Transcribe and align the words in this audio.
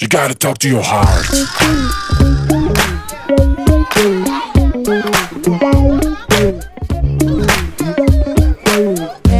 You 0.00 0.06
gotta 0.06 0.34
talk 0.34 0.58
to 0.58 0.68
your 0.68 0.82
heart. 0.82 1.26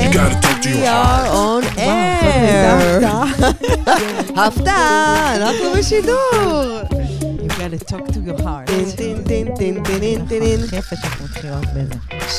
You 0.03 0.09
gotta 0.13 0.39
talk 0.41 0.61
to 0.63 0.69
We 0.71 0.79
your 0.79 0.89
are 0.89 1.27
heart. 1.27 1.29
on 1.31 1.63
וואו, 1.63 1.63
זאת 1.63 1.79
הייתה 1.85 3.25
air. 3.41 4.41
הפתעה. 4.41 5.37
אנחנו 5.37 5.73
בשידור. 5.79 6.81
You 7.23 7.51
gotta 7.51 7.85
talk 7.93 8.07
to 8.13 8.19
your 8.29 8.43
heart. 8.43 8.71
טין 8.97 9.23
טין 9.25 9.55
טין 9.55 9.55
טין 9.55 9.83
טין 9.85 10.27
טין 10.27 10.41
טין. 10.41 10.61
הכי 10.65 10.77
יפה 10.77 10.97
שאנחנו 10.97 11.25
מתחילות 11.25 11.65
בזה. 11.75 11.95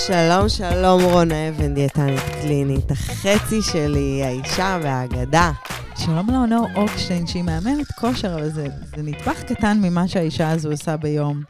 שלום, 0.07 0.49
שלום, 0.49 1.03
רונה 1.03 1.49
אבן, 1.49 1.73
דיאטנית 1.73 2.19
קלינית. 2.41 2.91
החצי 2.91 3.61
שלי, 3.61 4.21
האישה 4.25 4.77
והאגדה. 4.83 5.51
שלום 6.05 6.29
לאונור 6.29 6.67
אוקשטיין, 6.75 7.27
שהיא 7.27 7.43
מאמנת 7.43 7.91
כושר, 7.91 8.35
אבל 8.35 8.49
זה, 8.49 8.67
זה 8.95 9.01
נדבך 9.03 9.43
קטן 9.43 9.79
ממה 9.81 10.07
שהאישה 10.07 10.51
הזו 10.51 10.71
עושה 10.71 10.97
ביום. 10.97 11.41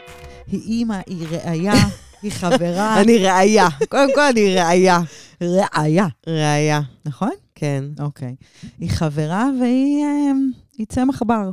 היא 0.48 0.62
אימא, 0.62 1.00
היא 1.08 1.28
ראיה, 1.28 1.74
היא 2.22 2.32
חברה. 2.32 2.96
אני 3.02 3.18
ראיה. 3.18 3.68
קודם 3.90 4.10
כל, 4.16 4.22
אני 4.22 4.56
ראיה. 4.56 5.00
ראיה, 5.42 6.08
ראיה, 6.28 6.82
נכון? 7.06 7.32
כן, 7.56 7.84
אוקיי. 8.00 8.36
היא 8.80 8.90
חברה 8.90 9.50
והיא 9.62 10.06
אמ, 10.06 10.86
צמח 10.90 11.24
בר, 11.24 11.52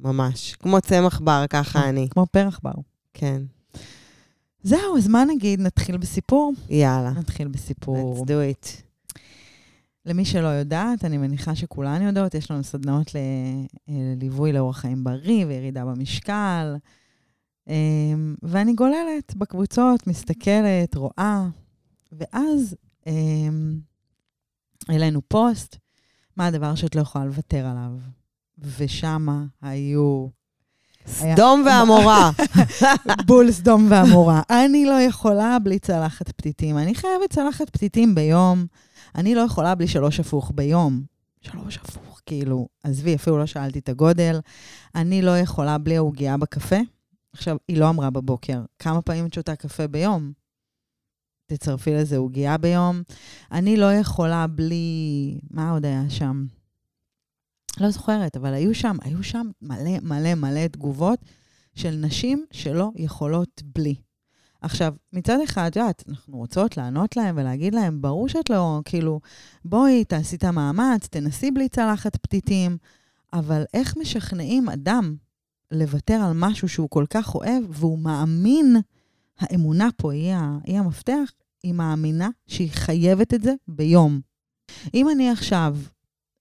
ממש. 0.00 0.54
כמו 0.54 0.80
צמח 0.80 1.20
בר, 1.20 1.44
ככה 1.50 1.88
אני. 1.88 2.08
כמו 2.10 2.26
פרח 2.26 2.60
בר. 2.62 2.74
כן, 3.14 3.42
זהו, 4.62 4.96
אז 4.98 5.08
מה 5.08 5.24
נגיד? 5.24 5.60
נתחיל 5.60 5.96
בסיפור? 5.96 6.52
יאללה. 6.68 7.10
נתחיל 7.10 7.48
בסיפור. 7.48 8.24
Let's 8.24 8.28
do 8.28 8.30
it. 8.30 8.91
למי 10.06 10.24
שלא 10.24 10.48
יודעת, 10.48 11.04
אני 11.04 11.18
מניחה 11.18 11.54
שכולן 11.54 12.02
יודעות, 12.02 12.34
יש 12.34 12.50
לנו 12.50 12.64
סדנאות 12.64 13.16
אה, 13.16 13.22
לליווי 13.88 14.52
לאורח 14.52 14.78
חיים 14.78 15.04
בריא 15.04 15.46
וירידה 15.46 15.84
במשקל. 15.84 16.76
אמ, 17.68 18.34
ואני 18.42 18.74
גוללת 18.74 19.36
בקבוצות, 19.36 20.06
מסתכלת, 20.06 20.94
רואה, 20.94 21.48
ואז 22.12 22.76
אמ, 23.06 23.80
העלינו 24.88 25.20
פוסט, 25.28 25.76
מה 26.36 26.46
הדבר 26.46 26.74
שאת 26.74 26.94
לא 26.94 27.00
יכולה 27.00 27.24
לוותר 27.24 27.66
עליו. 27.66 27.92
ושמה 28.58 29.44
היו 29.62 30.28
סדום 31.06 31.64
ועמורה. 31.66 32.30
בול 33.26 33.52
סדום 33.52 33.86
ועמורה. 33.90 34.42
אני 34.50 34.86
לא 34.86 35.00
יכולה 35.00 35.58
בלי 35.58 35.78
צלחת 35.78 36.28
פתיתים. 36.28 36.78
אני 36.78 36.94
חייבת 36.94 37.30
צלחת 37.30 37.70
פתיתים 37.70 38.14
ביום. 38.14 38.66
אני 39.14 39.34
לא 39.34 39.40
יכולה 39.40 39.74
בלי 39.74 39.88
שלוש 39.88 40.20
הפוך 40.20 40.52
ביום. 40.54 41.02
שלוש 41.40 41.78
הפוך, 41.78 42.20
כאילו, 42.26 42.68
עזבי, 42.84 43.14
אפילו 43.14 43.38
לא 43.38 43.46
שאלתי 43.46 43.78
את 43.78 43.88
הגודל. 43.88 44.40
אני 44.94 45.22
לא 45.22 45.38
יכולה 45.38 45.78
בלי 45.78 45.96
העוגייה 45.96 46.36
בקפה. 46.36 46.76
עכשיו, 47.32 47.56
היא 47.68 47.76
לא 47.76 47.88
אמרה 47.88 48.10
בבוקר, 48.10 48.60
כמה 48.78 49.02
פעמים 49.02 49.26
את 49.26 49.34
שותה 49.34 49.56
קפה 49.56 49.86
ביום? 49.86 50.32
תצרפי 51.46 51.94
לזה 51.94 52.16
עוגייה 52.16 52.58
ביום. 52.58 53.02
אני 53.52 53.76
לא 53.76 53.92
יכולה 53.92 54.46
בלי... 54.46 55.38
מה 55.50 55.70
עוד 55.70 55.84
היה 55.84 56.02
שם? 56.08 56.44
לא 57.80 57.90
זוכרת, 57.90 58.36
אבל 58.36 58.54
היו 58.54 58.74
שם, 58.74 58.96
היו 59.02 59.22
שם 59.22 59.50
מלא 59.62 60.00
מלא 60.02 60.34
מלא 60.34 60.66
תגובות 60.66 61.18
של 61.74 61.90
נשים 61.90 62.44
שלא 62.50 62.90
יכולות 62.96 63.62
בלי. 63.64 63.94
עכשיו, 64.60 64.94
מצד 65.12 65.38
אחד, 65.44 65.70
את 65.90 66.02
אנחנו 66.08 66.36
רוצות 66.36 66.76
לענות 66.76 67.16
להם 67.16 67.34
ולהגיד 67.38 67.74
להם, 67.74 68.02
ברור 68.02 68.28
שאת 68.28 68.50
לא, 68.50 68.80
כאילו, 68.84 69.20
בואי, 69.64 70.04
תעשי 70.04 70.36
את 70.36 70.44
המאמץ, 70.44 71.06
תנסי 71.10 71.50
בלי 71.50 71.68
צלחת 71.68 72.16
פתיתים, 72.16 72.76
אבל 73.32 73.64
איך 73.74 73.96
משכנעים 73.96 74.68
אדם 74.68 75.16
לוותר 75.70 76.14
על 76.14 76.32
משהו 76.34 76.68
שהוא 76.68 76.90
כל 76.90 77.04
כך 77.10 77.34
אוהב, 77.34 77.64
והוא 77.68 77.98
מאמין, 77.98 78.76
האמונה 79.38 79.88
פה 79.96 80.12
היא, 80.12 80.34
היא 80.64 80.78
המפתח, 80.78 81.32
היא 81.62 81.72
מאמינה 81.74 82.28
שהיא 82.46 82.70
חייבת 82.72 83.34
את 83.34 83.42
זה 83.42 83.54
ביום. 83.68 84.20
אם 84.94 85.08
אני 85.08 85.30
עכשיו 85.30 85.76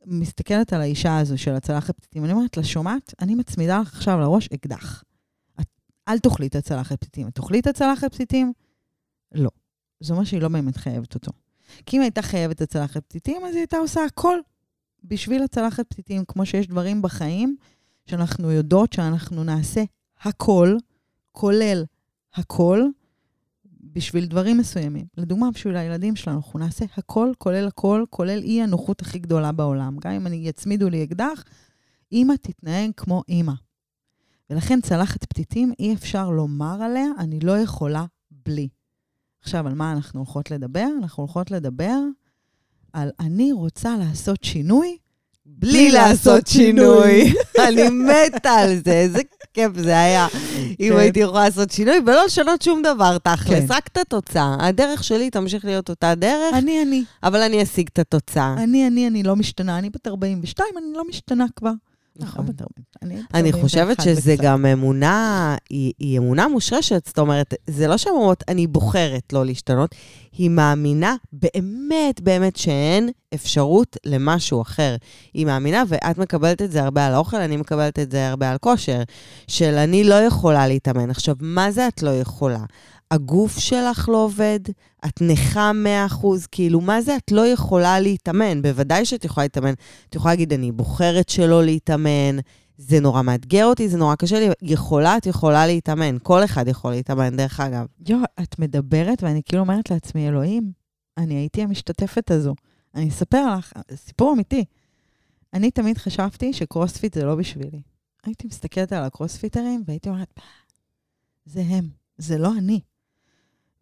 מסתכלת 0.06 0.74
על 0.74 0.82
האישה 0.82 1.18
הזו 1.18 1.38
של 1.38 1.54
הצלחת 1.54 1.96
פתיתים, 1.96 2.26
אני 2.26 2.34
אומרת 2.34 2.58
לה, 2.58 2.64
שומעת? 2.64 3.14
אני 3.20 3.36
מצמידה 3.36 3.80
לך 3.80 3.94
עכשיו 3.94 4.20
לראש 4.20 4.50
אקדח. 4.54 5.04
את, 5.62 5.68
אל 6.08 6.20
תאכלי 6.20 6.48
את 6.48 6.56
הצלחת 6.56 7.00
פתיתים. 7.00 7.28
את 7.28 7.36
תאכלי 7.36 7.60
את 7.60 7.68
הצלחת 7.68 8.14
פתיתים? 8.14 8.54
לא. 9.32 9.50
זה 10.00 10.14
אומר 10.14 10.24
שהיא 10.24 10.42
לא 10.42 10.48
באמת 10.48 10.78
חייבת 10.78 11.16
אותו. 11.16 11.32
כי 11.86 11.98
אם 11.98 12.02
הייתה 12.02 12.22
חייבת 12.22 12.56
את 12.56 12.62
הצלחת 12.62 13.04
פתיתים, 13.04 13.46
אז 13.46 13.54
היא 13.54 13.60
הייתה 13.60 13.78
עושה 13.78 14.06
הכל 14.06 14.38
בשביל 15.04 15.44
הצלחת 15.44 15.86
פתיתים, 15.90 16.26
כמו 16.28 16.46
שיש 16.46 16.68
דברים 16.68 17.02
בחיים 17.02 17.56
שאנחנו 18.06 18.52
יודעות 18.52 18.94
שאנחנו 18.94 19.44
נעשה 19.44 19.84
הכל, 20.22 20.78
כולל 21.32 21.84
הכל, 22.34 22.86
בשביל 23.94 24.26
דברים 24.26 24.58
מסוימים. 24.58 25.06
לדוגמה, 25.18 25.52
בשביל 25.52 25.78
הילדים 25.78 26.16
שלנו, 26.16 26.38
אנחנו 26.38 26.60
נעשה 26.60 26.86
הכל, 26.98 27.32
כולל 27.38 27.68
הכל, 27.68 28.04
כולל 28.10 28.40
אי 28.44 28.62
הנוחות 28.62 29.02
הכי 29.02 29.20
גדולה 29.20 29.52
בעולם. 29.52 29.98
גם 30.00 30.12
אם 30.12 30.28
אני 30.28 30.36
יצמידו 30.36 30.90
לי 30.90 31.04
אקדח, 31.04 31.44
אימא 32.12 32.34
תתנהג 32.42 32.92
כמו 32.98 33.24
אימא. 33.30 33.54
ולכן 34.50 34.82
צלחת 34.82 35.26
פתיתים, 35.26 35.74
אי 35.80 35.94
אפשר 35.94 36.30
לומר 36.30 36.84
עליה, 36.84 37.08
אני 37.20 37.40
לא 37.40 37.58
יכולה 37.58 38.06
בלי. 38.46 38.68
עכשיו, 39.42 39.68
על 39.68 39.74
מה 39.74 39.92
אנחנו 39.92 40.20
הולכות 40.20 40.52
לדבר? 40.52 40.88
אנחנו 41.02 41.24
הולכות 41.24 41.52
לדבר 41.52 41.98
על 42.94 43.10
אני 43.20 43.52
רוצה 43.52 43.98
לעשות 43.98 44.44
שינוי 44.44 44.98
בלי 45.46 45.92
לעשות 45.92 46.48
שינוי. 46.48 47.34
אני 47.68 47.90
מתה 47.90 48.52
על 48.52 48.78
זה, 48.86 48.92
איזה 48.92 49.22
כיף 49.54 49.72
זה 49.76 50.00
היה. 50.00 50.28
אם 50.80 50.90
כן. 50.94 50.98
הייתי 50.98 51.20
יכולה 51.20 51.44
לעשות 51.44 51.72
שינוי 51.72 51.98
ולא 52.06 52.26
לשנות 52.26 52.62
שום 52.62 52.82
דבר, 52.82 53.18
תכלס, 53.18 53.48
כן. 53.48 53.66
רק 53.70 53.88
את 53.88 53.98
התוצאה. 53.98 54.56
הדרך 54.60 55.04
שלי 55.04 55.30
תמשיך 55.30 55.66
להיות 55.66 55.90
אותה 55.90 56.16
דרך, 56.16 56.54
אני, 56.54 56.82
אני, 56.82 57.04
אבל 57.24 57.42
אני 57.42 57.64
אשיג 57.64 57.90
את 57.94 58.00
התוצאה. 58.00 58.54
אני, 58.58 58.88
אני, 58.88 59.08
אני 59.08 59.24
לא 59.24 59.36
משתנה. 59.36 59.78
אני 59.78 59.90
בת 59.90 60.08
42, 60.08 60.68
אני 60.78 60.86
לא 60.94 61.04
משתנה 61.10 61.46
כבר. 61.56 61.72
נכון. 62.16 62.46
בת 62.46 62.62
40, 62.62 62.86
אני 63.02 63.16
בת 63.16 63.36
אני 63.36 63.52
41 63.52 63.62
חושבת 63.62 64.02
שזה. 64.02 64.36
גם 64.42 64.66
אמונה, 64.66 65.56
היא 65.70 66.18
אמונה 66.18 66.48
מושרשת, 66.48 67.06
זאת 67.08 67.20
אומרת, 67.20 67.54
זה 67.68 67.88
לא 67.88 67.98
שהן 67.98 68.14
אומרות, 68.14 68.44
אני 68.48 68.68
בוחרת 68.68 69.34
לא 69.34 69.46
להשתנות, 69.46 69.96
היא 70.38 70.50
מאמינה 70.50 71.16
באמת 71.34 72.22
באמת 72.22 72.56
שאין 72.56 73.10
אפשרות 73.34 73.98
למשהו 74.06 74.62
אחר. 74.62 74.96
היא 75.34 75.46
מאמינה, 75.46 75.84
ואת 75.88 76.18
מקבלת 76.18 76.62
את 76.62 76.72
זה 76.72 76.84
הרבה 76.84 77.08
על 77.08 77.14
האוכל, 77.14 77.38
אני 77.38 77.58
מקבלת 77.58 78.00
את 78.00 78.12
זה 78.12 78.30
הרבה 78.30 78.52
על 78.52 78.58
כושר, 78.58 79.02
של 79.48 79.74
אני 79.74 80.04
לא 80.04 80.16
יכולה 80.16 80.68
להתאמן. 80.68 81.10
עכשיו, 81.10 81.36
מה 81.40 81.72
זה 81.72 81.88
את 81.88 82.04
לא 82.04 82.10
יכולה? 82.10 82.64
הגוף 83.12 83.60
שלך 83.60 84.10
לא 84.10 84.24
עובד, 84.24 84.60
את 85.06 85.22
נכה 85.22 85.72
100%, 86.10 86.26
כאילו, 86.52 86.82
מה 86.82 87.02
זה 87.02 87.16
את 87.16 87.32
לא 87.32 87.48
יכולה 87.48 88.00
להתאמן? 88.00 88.62
בוודאי 88.62 89.06
שאת 89.06 89.26
יכולה 89.26 89.46
להתאמן. 89.46 89.74
את 90.10 90.16
יכולה 90.16 90.34
להגיד, 90.34 90.54
אני 90.54 90.72
בוחרת 90.72 91.30
שלא 91.30 91.64
להתאמן, 91.64 92.38
זה 92.78 93.00
נורא 93.00 93.22
מאתגר 93.22 93.66
אותי, 93.66 93.90
זה 93.90 93.98
נורא 93.98 94.16
קשה 94.16 94.40
לי. 94.40 94.50
יכולה, 94.62 95.18
את 95.18 95.26
יכולה 95.26 95.68
להתאמן. 95.68 96.18
כל 96.24 96.44
אחד 96.44 96.68
יכול 96.68 96.92
להתאמן, 96.92 97.38
דרך 97.38 97.60
אגב. 97.60 97.86
יו, 98.08 98.18
את 98.44 98.60
מדברת 98.60 99.24
ואני 99.24 99.42
כאילו 99.46 99.62
אומרת 99.62 99.92
לעצמי, 99.92 100.28
אלוהים, 100.28 100.72
אני 101.18 101.34
הייתי 101.34 101.62
המשתתפת 101.62 102.32
הזו. 102.32 102.56
אני 102.96 103.10
אספר 103.10 103.56
לך, 103.56 103.74
סיפור 103.96 104.34
אמיתי. 104.34 104.66
אני 105.54 105.72
תמיד 105.72 105.98
חשבתי 105.98 106.54
שקרוספיט 106.54 107.14
זה 107.14 107.26
לא 107.26 107.36
בשבילי. 107.36 107.82
הייתי 108.24 108.48
מסתכלת 108.48 108.94
על 108.94 109.04
הקרוספיטרים 109.04 109.84
והייתי 109.88 110.10
אומרת, 110.10 110.34
"מה, 110.38 110.44
זה 111.46 111.62
הם, 111.68 111.90
זה 112.18 112.38
לא 112.38 112.58
אני. 112.58 112.80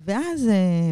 ואז 0.01 0.47
אה, 0.47 0.91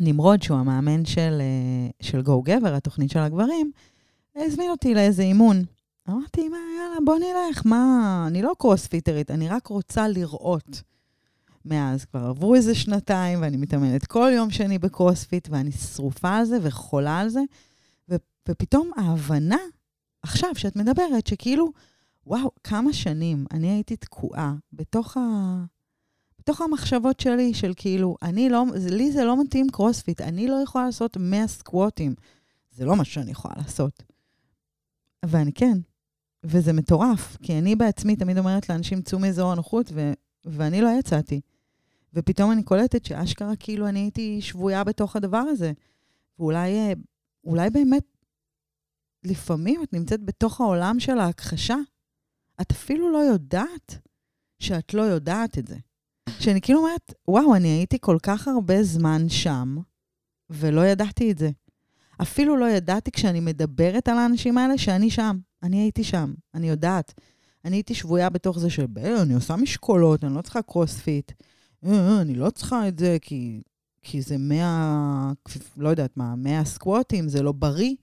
נמרוד, 0.00 0.42
שהוא 0.42 0.58
המאמן 0.58 1.04
של, 1.04 1.38
אה, 1.40 1.90
של 2.02 2.22
גו 2.22 2.42
גבר, 2.42 2.74
התוכנית 2.74 3.10
של 3.10 3.18
הגברים, 3.18 3.72
הזמין 4.36 4.70
אותי 4.70 4.94
לאיזה 4.94 5.22
אימון. 5.22 5.64
אמרתי, 6.08 6.48
מה, 6.48 6.56
יאללה, 6.78 6.96
בוא 7.04 7.18
נלך, 7.18 7.62
מה, 7.64 8.24
אני 8.26 8.42
לא 8.42 8.52
קרוספיטרית, 8.58 9.30
אני 9.30 9.48
רק 9.48 9.66
רוצה 9.66 10.08
לראות. 10.08 10.82
מאז 11.64 12.04
כבר 12.04 12.20
עברו 12.20 12.54
איזה 12.54 12.74
שנתיים, 12.74 13.42
ואני 13.42 13.56
מתאמנת 13.56 14.06
כל 14.06 14.30
יום 14.34 14.50
שני 14.50 14.78
בקרוספיט, 14.78 15.48
ואני 15.50 15.72
שרופה 15.72 16.36
על 16.36 16.44
זה 16.44 16.58
וחולה 16.62 17.18
על 17.18 17.28
זה, 17.28 17.40
ו- 18.08 18.16
ופתאום 18.48 18.90
ההבנה, 18.96 19.58
עכשיו 20.22 20.50
שאת 20.54 20.76
מדברת, 20.76 21.26
שכאילו, 21.26 21.72
וואו, 22.26 22.50
כמה 22.64 22.92
שנים 22.92 23.46
אני 23.50 23.70
הייתי 23.70 23.96
תקועה 23.96 24.54
בתוך, 24.72 25.16
ה... 25.16 25.20
בתוך 26.50 26.60
המחשבות 26.60 27.20
שלי, 27.20 27.54
של 27.54 27.72
כאילו, 27.76 28.16
אני 28.22 28.48
לא, 28.48 28.64
לי 28.90 29.12
זה 29.12 29.24
לא 29.24 29.42
מתאים 29.42 29.66
קרוספיט, 29.72 30.20
אני 30.20 30.48
לא 30.48 30.54
יכולה 30.62 30.84
לעשות 30.84 31.16
100 31.16 31.46
סקווטים. 31.46 32.14
זה 32.70 32.84
לא 32.84 32.96
מה 32.96 33.04
שאני 33.04 33.30
יכולה 33.30 33.54
לעשות. 33.56 34.02
ואני 35.24 35.52
כן. 35.52 35.78
וזה 36.44 36.72
מטורף, 36.72 37.36
כי 37.42 37.58
אני 37.58 37.76
בעצמי 37.76 38.16
תמיד 38.16 38.38
אומרת 38.38 38.68
לאנשים, 38.68 39.02
צאו 39.02 39.18
מאזור 39.18 39.52
הנוחות, 39.52 39.90
ו- 39.94 40.12
ואני 40.44 40.80
לא 40.80 40.88
יצאתי. 40.98 41.40
ופתאום 42.14 42.52
אני 42.52 42.62
קולטת 42.62 43.04
שאשכרה 43.04 43.56
כאילו 43.56 43.88
אני 43.88 44.00
הייתי 44.00 44.40
שבויה 44.40 44.84
בתוך 44.84 45.16
הדבר 45.16 45.38
הזה. 45.38 45.72
ואולי 46.38 46.78
אה, 46.78 46.92
אולי 47.44 47.70
באמת 47.70 48.04
לפעמים 49.24 49.82
את 49.82 49.92
נמצאת 49.92 50.24
בתוך 50.24 50.60
העולם 50.60 51.00
של 51.00 51.18
ההכחשה. 51.18 51.76
את 52.60 52.70
אפילו 52.70 53.12
לא 53.12 53.18
יודעת 53.18 53.98
שאת 54.58 54.94
לא 54.94 55.02
יודעת 55.02 55.58
את 55.58 55.66
זה. 55.66 55.76
שאני 56.40 56.60
כאילו 56.60 56.78
אומרת, 56.78 57.14
וואו, 57.28 57.54
אני 57.54 57.68
הייתי 57.68 57.98
כל 58.00 58.18
כך 58.22 58.48
הרבה 58.48 58.82
זמן 58.82 59.28
שם, 59.28 59.76
ולא 60.50 60.86
ידעתי 60.86 61.30
את 61.30 61.38
זה. 61.38 61.50
אפילו 62.22 62.56
לא 62.56 62.70
ידעתי 62.70 63.10
כשאני 63.10 63.40
מדברת 63.40 64.08
על 64.08 64.18
האנשים 64.18 64.58
האלה 64.58 64.78
שאני 64.78 65.10
שם. 65.10 65.38
אני 65.62 65.76
הייתי 65.76 66.04
שם, 66.04 66.34
אני 66.54 66.68
יודעת. 66.68 67.14
אני 67.64 67.76
הייתי 67.76 67.94
שבויה 67.94 68.30
בתוך 68.30 68.58
זה 68.58 68.70
של, 68.70 68.86
"אה, 68.98 69.22
אני 69.22 69.34
עושה 69.34 69.56
משקולות, 69.56 70.24
אני 70.24 70.34
לא 70.34 70.42
צריכה 70.42 70.62
קרוספיט. 70.62 71.32
"אה, 71.84 71.90
אה, 71.90 72.20
אני 72.20 72.34
לא 72.34 72.50
צריכה 72.50 72.88
את 72.88 72.98
זה 72.98 73.16
כי, 73.22 73.62
כי 74.02 74.22
זה 74.22 74.38
100, 74.38 75.32
לא 75.76 75.88
יודעת 75.88 76.16
מה, 76.16 76.36
100 76.36 76.64
סקווטים, 76.64 77.28
זה 77.28 77.42
לא 77.42 77.52
בריא. 77.52 77.94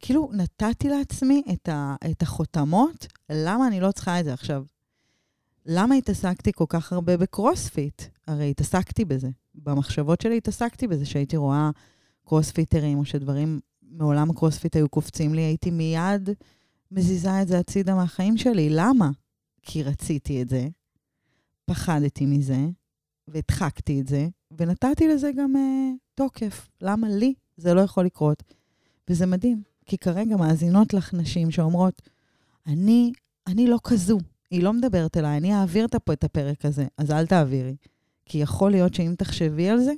כאילו, 0.00 0.30
נתתי 0.32 0.88
לעצמי 0.88 1.42
את, 1.52 1.68
ה, 1.68 1.94
את 2.10 2.22
החותמות, 2.22 3.06
למה 3.30 3.66
אני 3.66 3.80
לא 3.80 3.92
צריכה 3.92 4.20
את 4.20 4.24
זה 4.24 4.32
עכשיו. 4.32 4.64
למה 5.66 5.94
התעסקתי 5.94 6.52
כל 6.52 6.64
כך 6.68 6.92
הרבה 6.92 7.16
בקרוספיט? 7.16 8.02
הרי 8.26 8.50
התעסקתי 8.50 9.04
בזה. 9.04 9.28
במחשבות 9.54 10.20
שלי 10.20 10.36
התעסקתי 10.36 10.88
בזה, 10.88 11.06
שהייתי 11.06 11.36
רואה 11.36 11.70
קרוספיטרים, 12.24 12.98
או 12.98 13.04
שדברים 13.04 13.60
מעולם 13.82 14.30
הקרוספיט 14.30 14.76
היו 14.76 14.88
קופצים 14.88 15.34
לי, 15.34 15.40
הייתי 15.40 15.70
מיד 15.70 16.30
מזיזה 16.90 17.42
את 17.42 17.48
זה 17.48 17.58
הצידה 17.58 17.94
מהחיים 17.94 18.36
שלי. 18.36 18.68
למה? 18.70 19.10
כי 19.62 19.82
רציתי 19.82 20.42
את 20.42 20.48
זה, 20.48 20.68
פחדתי 21.64 22.26
מזה, 22.26 22.66
והדחקתי 23.28 24.00
את 24.00 24.08
זה, 24.08 24.28
ונתתי 24.58 25.08
לזה 25.08 25.30
גם 25.36 25.56
uh, 25.56 25.98
תוקף. 26.14 26.68
למה 26.80 27.08
לי 27.08 27.34
זה 27.56 27.74
לא 27.74 27.80
יכול 27.80 28.04
לקרות? 28.04 28.42
וזה 29.10 29.26
מדהים, 29.26 29.62
כי 29.86 29.98
כרגע 29.98 30.36
מאזינות 30.36 30.94
לך 30.94 31.14
נשים 31.14 31.50
שאומרות, 31.50 32.02
אני, 32.66 33.12
אני 33.46 33.66
לא 33.66 33.78
כזו, 33.84 34.18
היא 34.52 34.62
לא 34.62 34.72
מדברת 34.72 35.16
אליי, 35.16 35.36
אני 35.36 35.54
אעביר 35.54 35.86
פה 36.04 36.12
את 36.12 36.24
הפרק 36.24 36.64
הזה, 36.64 36.86
אז 36.98 37.10
אל 37.10 37.26
תעבירי. 37.26 37.74
כי 38.26 38.38
יכול 38.38 38.70
להיות 38.70 38.94
שאם 38.94 39.14
תחשבי 39.18 39.68
על 39.68 39.78
זה, 39.78 39.92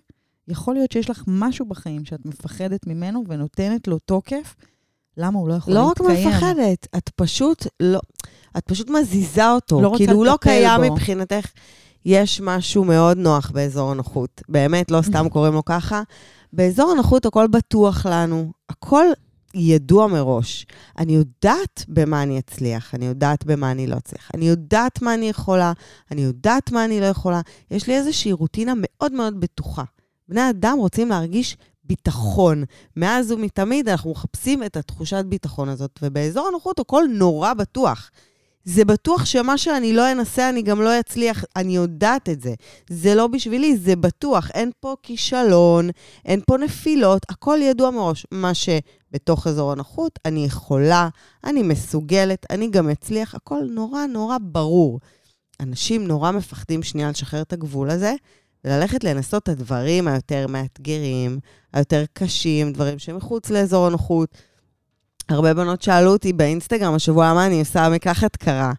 יכול 0.49 0.75
להיות 0.75 0.93
שיש 0.93 1.11
לך 1.11 1.25
משהו 1.27 1.67
בחיים 1.67 2.05
שאת 2.05 2.27
מפחדת 2.27 2.87
ממנו 2.87 3.25
ונותנת 3.29 3.89
לו 3.89 3.99
תוקף, 3.99 4.55
למה 5.17 5.39
הוא 5.39 5.49
לא 5.49 5.55
יכול 5.55 5.75
לא 5.75 5.89
להתקיים? 5.89 6.29
רק 6.29 6.35
מפחדת, 6.35 6.89
את 6.97 7.11
פשוט 7.17 7.67
לא... 7.81 8.01
את 8.59 8.65
פשוט 8.67 8.91
מזיזה 8.91 9.51
אותו. 9.51 9.81
לא 9.81 9.95
כאילו, 9.97 10.13
הוא 10.13 10.27
לא 10.27 10.39
קיים 10.41 10.81
בו. 10.81 10.93
מבחינתך. 10.93 11.51
יש 12.05 12.41
משהו 12.41 12.85
מאוד 12.85 13.19
נוח 13.19 13.51
באזור 13.51 13.91
הנוחות. 13.91 14.43
באמת, 14.49 14.91
לא 14.91 15.03
סתם 15.03 15.29
קוראים 15.33 15.55
לו 15.55 15.65
ככה. 15.65 16.03
באזור 16.53 16.91
הנוחות 16.91 17.27
הכל 17.27 17.47
בטוח 17.47 18.07
לנו, 18.07 18.53
הכל 18.69 19.07
ידוע 19.55 20.07
מראש. 20.07 20.67
אני 20.99 21.15
יודעת 21.15 21.85
במה 21.89 22.23
אני 22.23 22.39
אצליח, 22.39 22.95
אני 22.95 23.07
יודעת 23.07 23.45
במה 23.45 23.71
אני 23.71 23.87
לא 23.87 23.97
אצליח. 23.97 24.31
אני 24.35 24.49
יודעת 24.49 25.03
מה 25.03 25.15
אני 25.15 25.29
יכולה, 25.29 25.73
אני 26.11 26.21
יודעת 26.21 26.73
מה 26.73 26.85
אני 26.85 27.01
לא 27.01 27.07
יכולה. 27.07 27.41
יש 27.71 27.87
לי 27.87 27.97
איזושהי 27.97 28.33
רוטינה 28.33 28.73
מאוד 28.77 29.13
מאוד 29.13 29.41
בטוחה. 29.41 29.85
בני 30.29 30.51
אדם 30.51 30.79
רוצים 30.79 31.09
להרגיש 31.09 31.57
ביטחון. 31.85 32.65
מאז 32.97 33.33
ומתמיד 33.33 33.89
אנחנו 33.89 34.11
מחפשים 34.11 34.63
את 34.63 34.77
התחושת 34.77 35.25
ביטחון 35.25 35.69
הזאת, 35.69 35.99
ובאזור 36.03 36.49
הנוחות 36.49 36.79
הכל 36.79 37.05
נורא 37.11 37.55
בטוח. 37.55 38.11
זה 38.65 38.85
בטוח 38.85 39.25
שמה 39.25 39.59
שאני 39.59 39.93
לא 39.93 40.13
אנסה, 40.13 40.49
אני 40.49 40.63
גם 40.63 40.83
לא 40.83 41.01
אצליח, 41.01 41.45
אני 41.57 41.77
יודעת 41.77 42.29
את 42.29 42.41
זה. 42.41 42.55
זה 42.91 43.15
לא 43.15 43.27
בשבילי, 43.27 43.77
זה 43.77 43.97
בטוח. 43.97 44.51
אין 44.55 44.71
פה 44.81 44.95
כישלון, 45.03 45.91
אין 46.25 46.41
פה 46.47 46.57
נפילות, 46.57 47.23
הכל 47.29 47.59
ידוע 47.63 47.91
מראש. 47.91 48.27
מה 48.31 48.53
שבתוך 48.55 49.47
אזור 49.47 49.73
הנוחות, 49.73 50.19
אני 50.25 50.45
יכולה, 50.45 51.09
אני 51.45 51.63
מסוגלת, 51.63 52.47
אני 52.51 52.71
גם 52.71 52.91
אצליח, 52.91 53.35
הכל 53.35 53.63
נורא 53.71 54.07
נורא 54.07 54.37
ברור. 54.43 55.01
אנשים 55.61 56.07
נורא 56.07 56.31
מפחדים 56.31 56.83
שנייה 56.83 57.11
לשחרר 57.11 57.43
את 57.43 57.53
הגבול 57.53 57.91
הזה, 57.91 58.15
וללכת 58.65 59.05
לנסות 59.05 59.43
את 59.43 59.49
הדברים 59.49 60.09
היותר 60.09 60.47
מאתגרים, 60.47 61.39
היותר 61.73 62.05
קשים, 62.13 62.73
דברים 62.73 62.99
שמחוץ 62.99 63.51
לאזור 63.51 63.87
הנוחות. 63.87 64.29
הרבה 65.29 65.55
בנות 65.55 65.83
שאלו 65.83 66.13
אותי 66.13 66.33
באינסטגרם 66.33 66.95
השבוע, 66.95 67.31
למה 67.31 67.47
אני 67.47 67.61
עושה 67.61 67.89
מקחת 67.89 68.37
קרה. 68.37 68.73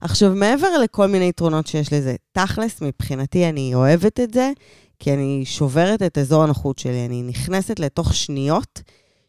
עכשיו, 0.00 0.34
מעבר 0.34 0.78
לכל 0.78 1.06
מיני 1.06 1.28
יתרונות 1.28 1.66
שיש 1.66 1.92
לזה, 1.92 2.16
תכלס, 2.32 2.82
מבחינתי 2.82 3.48
אני 3.48 3.74
אוהבת 3.74 4.20
את 4.20 4.34
זה, 4.34 4.52
כי 4.98 5.14
אני 5.14 5.42
שוברת 5.44 6.02
את 6.02 6.18
אזור 6.18 6.42
הנוחות 6.42 6.78
שלי. 6.78 7.06
אני 7.06 7.22
נכנסת 7.22 7.80
לתוך 7.80 8.14
שניות 8.14 8.82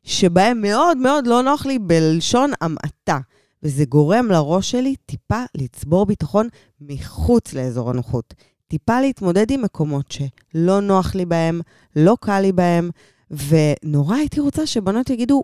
שבהן 0.03 0.61
מאוד 0.61 0.97
מאוד 0.97 1.27
לא 1.27 1.43
נוח 1.43 1.65
לי 1.65 1.79
בלשון 1.79 2.51
המעטה. 2.61 3.17
וזה 3.63 3.85
גורם 3.85 4.25
לראש 4.31 4.71
שלי 4.71 4.95
טיפה 5.05 5.43
לצבור 5.55 6.05
ביטחון 6.05 6.47
מחוץ 6.81 7.53
לאזור 7.53 7.89
הנוחות. 7.89 8.33
טיפה 8.67 9.01
להתמודד 9.01 9.51
עם 9.51 9.61
מקומות 9.61 10.11
שלא 10.11 10.79
נוח 10.79 11.15
לי 11.15 11.25
בהם, 11.25 11.61
לא 11.95 12.17
קל 12.21 12.39
לי 12.39 12.51
בהם, 12.51 12.89
ונורא 13.31 14.15
הייתי 14.15 14.39
רוצה 14.39 14.67
שבנות 14.67 15.09
יגידו, 15.09 15.43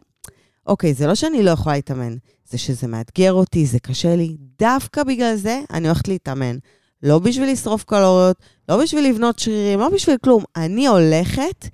אוקיי, 0.66 0.94
זה 0.94 1.08
לא 1.08 1.16
שאני 1.16 1.44
לא 1.44 1.52
יכולה 1.52 1.76
להתאמן, 1.76 2.16
זה 2.50 2.58
שזה 2.58 2.88
מאתגר 2.88 3.34
אותי, 3.34 3.66
זה 3.66 3.80
קשה 3.80 4.16
לי. 4.16 4.38
דווקא 4.60 5.04
בגלל 5.04 5.36
זה 5.36 5.62
אני 5.74 5.88
הולכת 5.88 6.08
להתאמן. 6.08 6.58
לא 7.04 7.20
בשביל 7.20 7.52
לשרוף 7.52 7.84
קלוריות, 7.84 8.38
לא 8.70 8.84
בשביל 8.84 9.10
לבנות 9.10 9.40
שרירים, 9.40 9.80
לא 9.80 9.90
בשביל 9.90 10.18
כלום. 10.18 10.44
אני 10.56 10.88
הולכת 10.88 11.66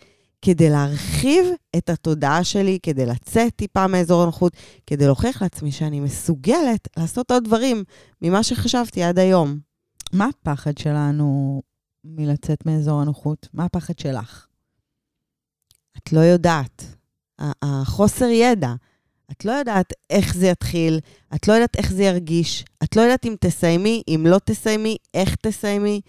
כדי 0.41 0.69
להרחיב 0.69 1.45
את 1.77 1.89
התודעה 1.89 2.43
שלי, 2.43 2.79
כדי 2.83 3.05
לצאת 3.05 3.55
טיפה 3.55 3.87
מאזור 3.87 4.23
הנוחות, 4.23 4.53
כדי 4.87 5.05
להוכיח 5.05 5.41
לעצמי 5.41 5.71
שאני 5.71 5.99
מסוגלת 5.99 6.87
לעשות 6.97 7.31
עוד 7.31 7.43
דברים 7.43 7.83
ממה 8.21 8.43
שחשבתי 8.43 9.03
עד 9.03 9.19
היום. 9.19 9.59
מה 10.13 10.29
הפחד 10.29 10.77
שלנו 10.77 11.61
מלצאת 12.03 12.65
מאזור 12.65 13.01
הנוחות? 13.01 13.47
מה 13.53 13.65
הפחד 13.65 13.99
שלך? 13.99 14.47
את 15.97 16.13
לא 16.13 16.19
יודעת. 16.19 16.90
החוסר 17.61 18.25
ידע. 18.25 18.73
את 19.31 19.45
לא 19.45 19.51
יודעת 19.51 19.93
איך 20.09 20.35
זה 20.35 20.47
יתחיל, 20.47 20.99
את 21.35 21.47
לא 21.47 21.53
יודעת 21.53 21.75
איך 21.75 21.91
זה 21.91 22.03
ירגיש, 22.03 22.65
את 22.83 22.95
לא 22.95 23.01
יודעת 23.01 23.25
אם 23.25 23.35
תסיימי, 23.39 24.03
אם 24.07 24.25
לא 24.29 24.37
תסיימי, 24.45 24.97
איך 25.13 25.35
תסיימי. 25.35 26.01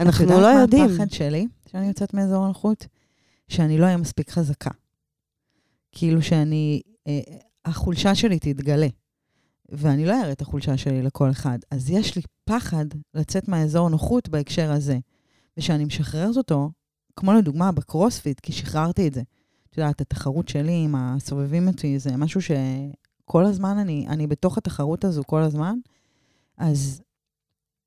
אנחנו 0.00 0.26
לא 0.26 0.46
יודעים. 0.46 0.84
את 0.84 0.88
יודעת 0.88 0.98
מה 0.98 1.04
הפחד 1.04 1.14
שלי, 1.16 1.46
שאני 1.72 1.88
יוצאת 1.88 2.14
מאזור 2.14 2.44
הנוחות? 2.44 2.86
שאני 3.48 3.78
לא 3.78 3.84
אהיה 3.84 3.96
מספיק 3.96 4.30
חזקה. 4.30 4.70
כאילו 5.92 6.22
שאני, 6.22 6.80
אה, 7.06 7.20
החולשה 7.64 8.14
שלי 8.14 8.38
תתגלה. 8.38 8.88
ואני 9.68 10.06
לא 10.06 10.20
אראה 10.20 10.32
את 10.32 10.42
החולשה 10.42 10.76
שלי 10.76 11.02
לכל 11.02 11.30
אחד. 11.30 11.58
אז 11.70 11.90
יש 11.90 12.16
לי 12.16 12.22
פחד 12.44 12.84
לצאת 13.14 13.48
מהאזור 13.48 13.88
נוחות 13.88 14.28
בהקשר 14.28 14.72
הזה. 14.72 14.98
ושאני 15.56 15.84
משחררת 15.84 16.36
אותו, 16.36 16.70
כמו 17.16 17.32
לדוגמה 17.32 17.72
בקרוספיט, 17.72 18.40
כי 18.40 18.52
שחררתי 18.52 19.08
את 19.08 19.14
זה. 19.14 19.22
את 19.74 19.78
יודעת, 19.78 20.00
התחרות 20.00 20.48
שלי 20.48 20.72
עם 20.84 20.94
הסובבים 20.94 21.68
אותי, 21.68 21.98
זה 21.98 22.16
משהו 22.16 22.40
שכל 22.42 23.44
הזמן 23.44 23.78
אני, 23.78 24.06
אני 24.08 24.26
בתוך 24.26 24.58
התחרות 24.58 25.04
הזו 25.04 25.22
כל 25.26 25.42
הזמן. 25.42 25.78
אז 26.58 27.02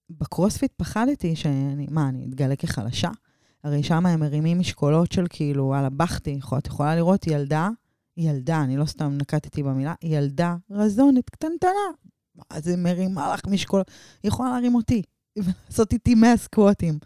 בקרוספיט 0.09 0.71
פחדתי 0.77 1.35
שאני, 1.35 1.87
מה, 1.91 2.09
אני 2.09 2.25
אתגלה 2.25 2.55
כחלשה? 2.55 3.09
הרי 3.63 3.83
שם 3.83 4.05
הם 4.05 4.19
מרימים 4.19 4.59
משקולות 4.59 5.11
של 5.11 5.25
כאילו, 5.29 5.63
וואלה, 5.63 5.89
בכתי, 5.89 6.39
את 6.57 6.67
יכולה 6.67 6.95
לראות 6.95 7.27
ילדה, 7.27 7.69
ילדה, 8.17 8.63
אני 8.63 8.77
לא 8.77 8.85
סתם 8.85 9.17
נקטתי 9.21 9.63
במילה, 9.63 9.93
ילדה 10.01 10.55
רזונת 10.71 11.29
קטנטנה. 11.29 11.71
מה 12.35 12.61
זה 12.61 12.77
מרימה 12.77 13.33
לך 13.33 13.41
משקולות? 13.47 13.91
היא 14.23 14.29
יכולה 14.29 14.49
להרים 14.49 14.75
אותי 14.75 15.01
ולעשות 15.37 15.93
איתי 15.93 16.15
100 16.15 16.37
סקווטים. 16.37 16.99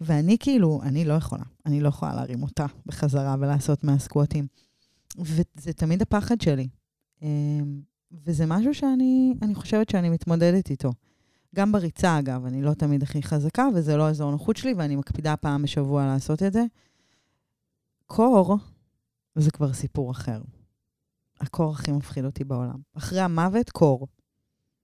ואני 0.00 0.36
כאילו, 0.40 0.80
אני 0.82 1.04
לא 1.04 1.14
יכולה. 1.14 1.44
אני 1.66 1.80
לא 1.80 1.88
יכולה 1.88 2.14
להרים 2.14 2.42
אותה 2.42 2.66
בחזרה 2.86 3.36
ולעשות 3.40 3.84
100 3.84 3.98
סקווטים. 3.98 4.46
וזה 5.18 5.72
תמיד 5.72 6.02
הפחד 6.02 6.40
שלי. 6.40 6.68
אמ, 7.22 7.80
וזה 8.12 8.46
משהו 8.46 8.74
שאני 8.74 9.34
אני 9.42 9.54
חושבת 9.54 9.88
שאני 9.88 10.08
מתמודדת 10.08 10.70
איתו. 10.70 10.92
גם 11.54 11.72
בריצה, 11.72 12.18
אגב, 12.18 12.44
אני 12.46 12.62
לא 12.62 12.74
תמיד 12.74 13.02
הכי 13.02 13.22
חזקה, 13.22 13.68
וזה 13.74 13.96
לא 13.96 14.08
אזור 14.08 14.30
נוחות 14.30 14.56
שלי, 14.56 14.74
ואני 14.74 14.96
מקפידה 14.96 15.36
פעם 15.36 15.62
בשבוע 15.62 16.06
לעשות 16.06 16.42
את 16.42 16.52
זה. 16.52 16.64
קור, 18.06 18.58
זה 19.34 19.50
כבר 19.50 19.72
סיפור 19.72 20.10
אחר. 20.10 20.40
הקור 21.40 21.70
הכי 21.70 21.92
מפחיד 21.92 22.24
אותי 22.24 22.44
בעולם. 22.44 22.80
אחרי 22.94 23.20
המוות, 23.20 23.70
קור. 23.70 24.06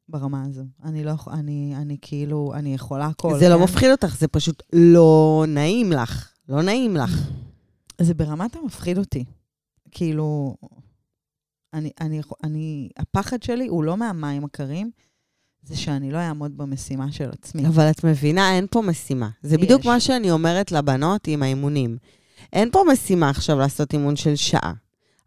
ברמה 0.08 0.44
הזו. 0.44 0.62
אני 0.84 1.04
לא 1.04 1.10
יכולה, 1.10 1.36
אני, 1.36 1.74
אני 1.76 1.96
כאילו, 2.02 2.52
אני 2.54 2.74
יכולה 2.74 3.06
הכל. 3.06 3.38
זה 3.38 3.48
לא 3.48 3.56
כן? 3.56 3.62
מפחיד 3.62 3.90
אותך, 3.90 4.16
זה 4.18 4.28
פשוט 4.28 4.62
לא 4.72 5.44
נעים 5.48 5.92
לך. 5.92 6.32
לא 6.48 6.62
נעים 6.62 6.96
לך. 6.96 7.30
זה 8.00 8.14
ברמת 8.14 8.56
המפחיד 8.56 8.98
אותי. 8.98 9.24
כאילו, 9.90 10.56
אני, 11.74 11.90
אני, 12.00 12.20
אני, 12.44 12.88
הפחד 12.96 13.42
שלי 13.42 13.66
הוא 13.66 13.84
לא 13.84 13.96
מהמים 13.96 14.44
הקרים, 14.44 14.90
זה 15.62 15.76
שאני 15.76 16.10
לא 16.10 16.18
אעמוד 16.18 16.56
במשימה 16.56 17.12
של 17.12 17.30
עצמי. 17.30 17.66
אבל 17.66 17.90
את 17.90 18.04
מבינה, 18.04 18.56
אין 18.56 18.66
פה 18.70 18.82
משימה. 18.82 19.28
זה 19.42 19.58
בדיוק 19.58 19.80
יש. 19.80 19.86
מה 19.86 20.00
שאני 20.00 20.30
אומרת 20.30 20.72
לבנות 20.72 21.26
עם 21.26 21.42
האימונים. 21.42 21.96
אין 22.52 22.70
פה 22.70 22.82
משימה 22.92 23.30
עכשיו 23.30 23.58
לעשות 23.58 23.92
אימון 23.92 24.16
של 24.16 24.36
שעה. 24.36 24.72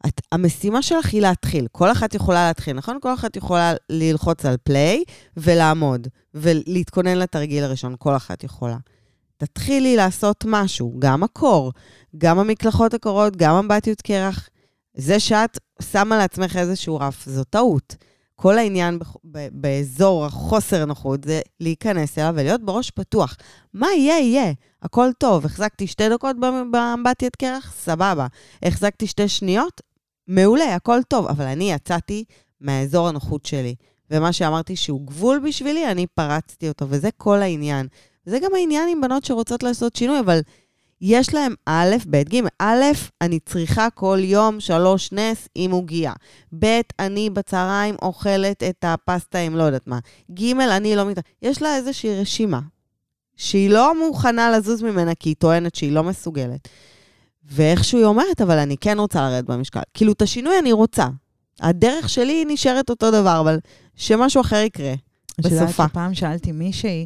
את, 0.08 0.22
המשימה 0.32 0.82
שלך 0.82 1.14
היא 1.14 1.22
להתחיל. 1.22 1.68
כל 1.72 1.92
אחת 1.92 2.16
יכולה 2.16 2.48
להתחיל, 2.48 2.74
נכון? 2.74 2.98
כל 3.02 3.14
אחת 3.14 3.36
יכולה 3.36 3.74
ללחוץ 3.90 4.46
על 4.46 4.56
פליי 4.64 5.04
ולעמוד, 5.38 6.08
ולהתכונן 6.34 7.18
לתרגיל 7.18 7.64
הראשון, 7.64 7.96
כל 8.00 8.16
אחת 8.16 8.44
יכולה. 8.44 8.78
תתחילי 9.38 9.96
לעשות 9.96 10.46
משהו, 10.48 10.96
גם 11.00 11.24
הקור, 11.24 11.72
גם 12.18 12.40
המקלחות 12.40 12.94
הקורות, 12.94 13.36
גם 13.36 13.56
אמבטיות 13.56 14.02
קרח. 14.02 14.50
זה 14.94 15.20
שאת 15.20 15.60
שמה 15.82 16.18
לעצמך 16.18 16.56
איזשהו 16.56 16.98
רף, 17.00 17.26
זו 17.26 17.44
טעות. 17.44 17.96
כל 18.36 18.58
העניין 18.58 19.00
באזור 19.52 20.26
החוסר 20.26 20.86
נוחות 20.86 21.24
זה 21.24 21.42
להיכנס 21.60 22.20
אליו 22.20 22.34
ולהיות 22.38 22.62
בראש 22.62 22.92
פתוח. 22.92 23.36
מה 23.74 23.88
יהיה, 23.98 24.20
יהיה. 24.20 24.54
הכל 24.82 25.10
טוב. 25.18 25.46
החזקתי 25.46 25.88
שתי 25.88 26.10
דקות 26.10 26.36
באמבטיית 26.72 27.36
קרח? 27.36 27.74
סבבה. 27.78 28.28
החזקתי 28.64 29.08
שתי 29.08 29.28
שניות? 29.28 29.82
מעולה, 30.28 30.76
הכל 30.76 31.00
טוב. 31.08 31.28
אבל 31.28 31.46
אני 31.46 31.72
יצאתי 31.72 32.24
מהאזור 32.62 33.08
הנוחות 33.08 33.46
שלי. 33.46 33.76
ומה 34.12 34.34
שאמרתי 34.34 34.76
שהוא 34.76 35.08
גבול 35.08 35.40
בשבילי, 35.40 35.92
אני 35.92 36.08
פרצתי 36.08 36.68
אותו, 36.68 36.86
וזה 36.90 37.10
כל 37.18 37.42
העניין. 37.42 37.88
זה 38.26 38.40
גם 38.40 38.56
העניין 38.56 38.90
עם 38.90 39.02
בנות 39.02 39.26
שרוצות 39.26 39.64
לעשות 39.64 39.96
שינוי, 39.96 40.20
אבל 40.20 40.40
יש 41.02 41.34
להם 41.34 41.54
א', 41.66 41.96
ב', 42.10 42.22
ג', 42.22 42.42
א', 42.60 42.84
אני 43.22 43.40
צריכה 43.40 43.90
כל 43.90 44.18
יום 44.22 44.60
שלוש 44.60 45.12
נס 45.12 45.48
עם 45.56 45.72
עוגייה. 45.72 46.14
ב', 46.60 46.82
אני 47.00 47.30
בצהריים 47.30 47.96
אוכלת 48.02 48.64
את 48.64 48.86
הפסטה 48.88 49.40
עם 49.40 49.56
לא 49.56 49.64
יודעת 49.64 49.88
מה. 49.88 50.00
ג', 50.32 50.60
אני 50.60 50.96
לא 50.96 51.06
מת... 51.06 51.20
יש 51.42 51.62
לה 51.62 51.76
איזושהי 51.76 52.22
רשימה 52.22 52.60
שהיא 53.36 53.70
לא 53.70 54.08
מוכנה 54.08 54.58
לזוז 54.58 54.84
ממנה 54.84 55.16
כי 55.16 55.30
היא 55.30 55.36
טוענת 55.40 55.76
שהיא 55.76 55.92
לא 55.92 56.04
מסוגלת. 56.04 56.68
ואיכשהו 57.48 57.98
היא 57.98 58.06
אומרת, 58.06 58.42
אבל 58.42 58.58
אני 58.58 58.78
כן 58.78 59.00
רוצה 59.00 59.22
לרדת 59.22 59.46
במשקל. 59.46 59.80
כאילו, 59.94 60.12
את 60.12 60.22
השינוי 60.22 60.60
אני 60.60 60.72
רוצה. 60.72 61.08
הדרך 61.62 62.10
שלי 62.10 62.46
נשארת 62.48 62.90
אותו 62.90 63.12
דבר, 63.12 63.40
אבל 63.40 63.60
שמשהו 63.96 64.42
אחר 64.42 64.56
יקרה 64.56 64.94
בסופה. 65.40 65.88
שפעם 65.88 66.14
שאלתי 66.14 66.52
מישהי, 66.52 67.06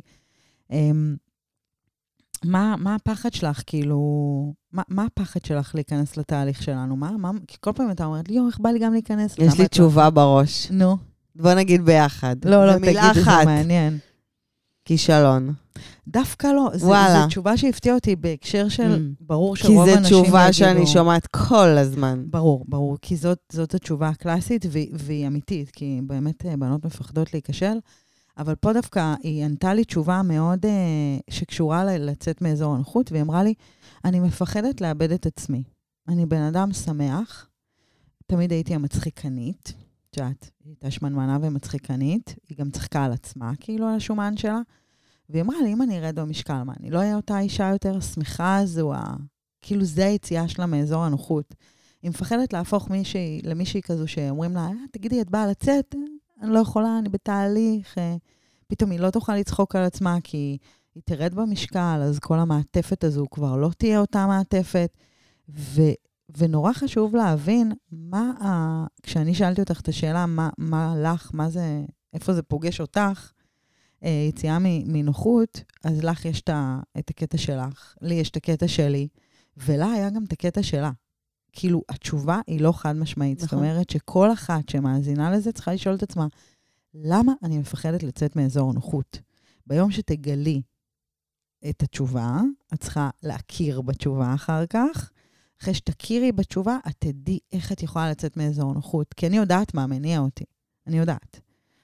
אמ, 0.71 1.15
מה, 2.45 2.75
מה 2.77 2.95
הפחד 2.95 3.33
שלך, 3.33 3.61
כאילו, 3.65 3.99
מה, 4.73 4.81
מה 4.89 5.05
הפחד 5.05 5.45
שלך 5.45 5.75
להיכנס 5.75 6.17
לתהליך 6.17 6.63
שלנו? 6.63 6.95
מה, 6.95 7.11
מה, 7.11 7.31
כי 7.47 7.57
כל 7.59 7.71
פעם 7.75 7.91
אתה 7.91 8.05
אומרת 8.05 8.29
לי, 8.29 8.35
יואו, 8.35 8.47
איך 8.47 8.59
בא 8.59 8.69
לי 8.69 8.79
גם 8.79 8.93
להיכנס? 8.93 9.35
יש 9.37 9.53
לי 9.57 9.63
לא- 9.63 9.67
תשובה 9.67 10.03
לא... 10.03 10.09
בראש. 10.09 10.71
נו. 10.71 10.97
בוא 11.35 11.53
נגיד 11.53 11.85
ביחד. 11.85 12.35
לא, 12.45 12.67
לא, 12.67 12.73
תגידי, 12.77 12.99
זה 13.13 13.45
מעניין. 13.45 13.97
כישלון. 14.89 15.53
דווקא 16.07 16.47
לא. 16.47 16.69
וואלה. 16.81 17.21
זו 17.21 17.27
תשובה 17.27 17.57
שהפתיעה 17.57 17.95
אותי 17.95 18.15
בהקשר 18.15 18.69
של, 18.69 18.95
mm. 18.95 19.23
ברור 19.25 19.55
שרוב 19.55 19.79
אנשים 19.79 19.93
יגידו... 19.93 20.07
כי 20.07 20.15
זו 20.15 20.23
תשובה 20.23 20.53
שאני 20.53 20.87
שומעת 20.87 21.27
כל 21.27 21.67
הזמן. 21.67 22.23
ברור, 22.29 22.65
ברור. 22.67 22.97
כי 23.01 23.15
זאת, 23.15 23.39
זאת 23.51 23.75
התשובה 23.75 24.09
הקלאסית, 24.09 24.65
והיא, 24.69 24.89
והיא 24.93 25.27
אמיתית, 25.27 25.71
כי 25.71 26.01
באמת 26.03 26.45
אה, 26.45 26.57
בנות 26.57 26.85
מפחדות 26.85 27.33
להיכשל. 27.33 27.77
אבל 28.37 28.55
פה 28.55 28.73
דווקא 28.73 29.15
היא 29.23 29.45
ענתה 29.45 29.73
לי 29.73 29.83
תשובה 29.83 30.21
מאוד 30.21 30.65
uh, 30.65 30.69
שקשורה 31.29 31.85
ל- 31.85 32.09
לצאת 32.09 32.41
מאזור 32.41 32.75
הנוחות, 32.75 33.11
והיא 33.11 33.23
אמרה 33.23 33.43
לי, 33.43 33.53
אני 34.05 34.19
מפחדת 34.19 34.81
לאבד 34.81 35.11
את 35.11 35.25
עצמי. 35.25 35.63
אני 36.07 36.25
בן 36.25 36.41
אדם 36.41 36.73
שמח, 36.73 37.47
תמיד 38.27 38.51
הייתי 38.51 38.75
המצחיקנית. 38.75 39.73
את 40.09 40.17
יודעת, 40.17 40.51
היא 40.63 40.71
הייתה 40.71 40.91
שמנמנה 40.91 41.37
ומצחיקנית, 41.41 42.35
היא 42.49 42.57
גם 42.57 42.71
צחקה 42.71 43.05
על 43.05 43.11
עצמה, 43.11 43.51
כאילו, 43.59 43.87
על 43.87 43.95
השומן 43.95 44.37
שלה. 44.37 44.61
והיא 45.29 45.41
אמרה 45.43 45.61
לי, 45.63 45.73
אם 45.73 45.81
אני 45.81 45.99
ארד 45.99 46.19
במשקל, 46.19 46.63
מה, 46.63 46.73
אני 46.79 46.89
לא 46.89 46.97
אהיה 46.97 47.15
אותה 47.15 47.39
אישה 47.39 47.69
יותר 47.69 47.97
השמחה 47.97 48.57
הזו, 48.57 48.93
ה... 48.93 49.15
כאילו, 49.61 49.85
זה 49.85 50.05
היציאה 50.05 50.47
שלה 50.47 50.65
מאזור 50.65 51.03
הנוחות. 51.03 51.55
היא 52.01 52.09
מפחדת 52.09 52.53
להפוך 52.53 52.89
מישהי, 52.89 53.41
למישהי 53.43 53.81
כזו 53.81 54.07
שאומרים 54.07 54.55
לה, 54.55 54.65
אה, 54.65 54.71
תגידי, 54.91 55.21
את 55.21 55.29
באה 55.29 55.47
לצאת? 55.47 55.95
אני 56.41 56.53
לא 56.53 56.59
יכולה, 56.59 56.99
אני 56.99 57.09
בתהליך. 57.09 57.97
אה, 57.97 58.15
פתאום 58.67 58.91
היא 58.91 58.99
לא 58.99 59.09
תוכל 59.09 59.35
לצחוק 59.35 59.75
על 59.75 59.83
עצמה 59.83 60.17
כי 60.23 60.57
היא 60.95 61.03
תרד 61.05 61.33
במשקל, 61.35 62.01
אז 62.03 62.19
כל 62.19 62.39
המעטפת 62.39 63.03
הזו 63.03 63.25
כבר 63.31 63.57
לא 63.57 63.69
תהיה 63.77 63.99
אותה 63.99 64.27
מעטפת. 64.27 64.97
ו, 65.49 65.81
ונורא 66.37 66.73
חשוב 66.73 67.15
להבין 67.15 67.71
מה 67.91 68.31
ה... 68.41 68.85
כשאני 69.03 69.33
שאלתי 69.33 69.61
אותך 69.61 69.81
את 69.81 69.87
השאלה, 69.87 70.25
מה, 70.25 70.49
מה 70.57 70.95
לך, 71.03 71.31
מה 71.33 71.49
זה, 71.49 71.85
איפה 72.13 72.33
זה 72.33 72.41
פוגש 72.41 72.81
אותך, 72.81 73.31
אה, 74.03 74.25
יציאה 74.29 74.57
מנוחות, 74.61 75.63
אז 75.83 76.03
לך 76.03 76.25
יש 76.25 76.41
את 76.99 77.09
הקטע 77.09 77.37
שלך, 77.37 77.95
לי 78.01 78.15
יש 78.15 78.29
את 78.29 78.35
הקטע 78.35 78.67
שלי, 78.67 79.07
ולה 79.57 79.91
היה 79.91 80.09
גם 80.09 80.23
את 80.23 80.33
הקטע 80.33 80.63
שלה. 80.63 80.91
כאילו, 81.51 81.81
התשובה 81.89 82.39
היא 82.47 82.61
לא 82.61 82.71
חד 82.71 82.95
משמעית. 82.95 83.37
נכון. 83.37 83.47
זאת 83.47 83.53
אומרת 83.53 83.89
שכל 83.89 84.33
אחת 84.33 84.69
שמאזינה 84.69 85.31
לזה 85.31 85.51
צריכה 85.51 85.73
לשאול 85.73 85.95
את 85.95 86.03
עצמה, 86.03 86.27
למה 86.93 87.33
אני 87.43 87.57
מפחדת 87.57 88.03
לצאת 88.03 88.35
מאזור 88.35 88.73
נוחות? 88.73 89.19
ביום 89.67 89.91
שתגלי 89.91 90.61
את 91.69 91.83
התשובה, 91.83 92.41
את 92.73 92.79
צריכה 92.79 93.09
להכיר 93.23 93.81
בתשובה 93.81 94.33
אחר 94.33 94.65
כך. 94.65 95.11
אחרי 95.61 95.73
שתכירי 95.73 96.31
בתשובה, 96.31 96.77
את 96.87 96.95
תדעי 96.99 97.39
איך 97.51 97.71
את 97.71 97.83
יכולה 97.83 98.11
לצאת 98.11 98.37
מאזור 98.37 98.73
נוחות. 98.73 99.13
כי 99.13 99.27
אני 99.27 99.37
יודעת 99.37 99.73
מה 99.73 99.87
מניע 99.87 100.19
אותי. 100.19 100.45
אני 100.87 100.97
יודעת. 100.97 101.39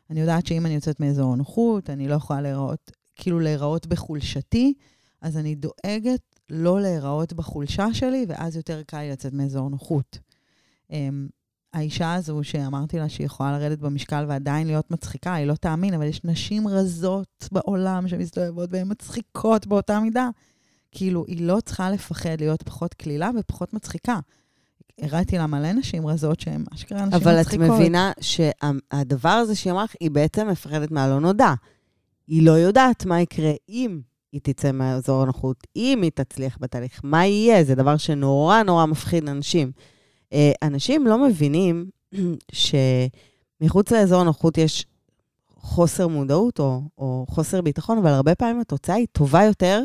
אני 0.09 0.19
יודעת 0.19 0.45
שאם 0.45 0.65
אני 0.65 0.75
יוצאת 0.75 0.99
מאזור 0.99 1.35
נוחות, 1.35 1.89
אני 1.89 2.07
לא 2.07 2.15
יכולה 2.15 2.41
להיראות, 2.41 2.91
כאילו 3.15 3.39
להיראות 3.39 3.87
בחולשתי, 3.87 4.73
אז 5.21 5.37
אני 5.37 5.55
דואגת 5.55 6.39
לא 6.49 6.81
להיראות 6.81 7.33
בחולשה 7.33 7.93
שלי, 7.93 8.25
ואז 8.27 8.55
יותר 8.55 8.83
קל 8.83 8.99
לי 8.99 9.11
לצאת 9.11 9.33
מאזור 9.33 9.69
נוחות. 9.69 10.19
Um, 10.91 10.93
האישה 11.73 12.13
הזו 12.13 12.39
שאמרתי 12.43 12.99
לה 12.99 13.09
שהיא 13.09 13.25
יכולה 13.25 13.51
לרדת 13.51 13.79
במשקל 13.79 14.25
ועדיין 14.27 14.67
להיות 14.67 14.91
מצחיקה, 14.91 15.33
היא 15.33 15.45
לא 15.45 15.55
תאמין, 15.55 15.93
אבל 15.93 16.05
יש 16.05 16.23
נשים 16.23 16.67
רזות 16.67 17.49
בעולם 17.51 18.07
שמסתובבות 18.07 18.69
והן 18.71 18.91
מצחיקות 18.91 19.67
באותה 19.67 19.99
מידה. 19.99 20.29
כאילו, 20.97 21.25
היא 21.27 21.41
לא 21.41 21.57
צריכה 21.65 21.91
לפחד 21.91 22.35
להיות 22.39 22.63
פחות 22.63 22.93
קלילה 22.93 23.29
ופחות 23.39 23.73
מצחיקה. 23.73 24.19
הראיתי 25.01 25.37
לה 25.37 25.47
מלא 25.47 25.73
נשים 25.73 26.07
רזות 26.07 26.39
שהן 26.39 26.65
אשכרה 26.73 27.05
נשים 27.05 27.21
אבל 27.21 27.39
מצחיקות. 27.39 27.65
אבל 27.65 27.75
את 27.75 27.79
מבינה 27.79 28.11
שהדבר 28.21 29.29
הזה 29.29 29.55
שהיא 29.55 29.73
אמרה, 29.73 29.85
היא 29.99 30.11
בעצם 30.11 30.47
מפחדת 30.47 30.91
מהלא 30.91 31.19
נודע. 31.19 31.53
היא 32.27 32.45
לא 32.45 32.51
יודעת 32.51 33.05
מה 33.05 33.21
יקרה 33.21 33.51
אם 33.69 33.99
היא 34.31 34.41
תצא 34.43 34.71
מאזור 34.71 35.21
הנוחות, 35.21 35.67
אם 35.75 35.99
היא 36.01 36.11
תצליח 36.15 36.57
בתהליך, 36.61 37.01
מה 37.03 37.25
יהיה? 37.25 37.63
זה 37.63 37.75
דבר 37.75 37.97
שנורא 37.97 38.63
נורא 38.63 38.85
מפחיד 38.85 39.29
אנשים. 39.29 39.71
אה, 40.33 40.51
אנשים 40.63 41.07
לא 41.07 41.27
מבינים 41.27 41.89
שמחוץ 43.61 43.91
לאזור 43.91 44.21
הנוחות 44.21 44.57
יש 44.57 44.85
חוסר 45.55 46.07
מודעות 46.07 46.59
או, 46.59 46.81
או 46.97 47.25
חוסר 47.29 47.61
ביטחון, 47.61 47.97
אבל 47.97 48.09
הרבה 48.09 48.35
פעמים 48.35 48.59
התוצאה 48.59 48.95
היא 48.95 49.07
טובה 49.11 49.43
יותר 49.43 49.83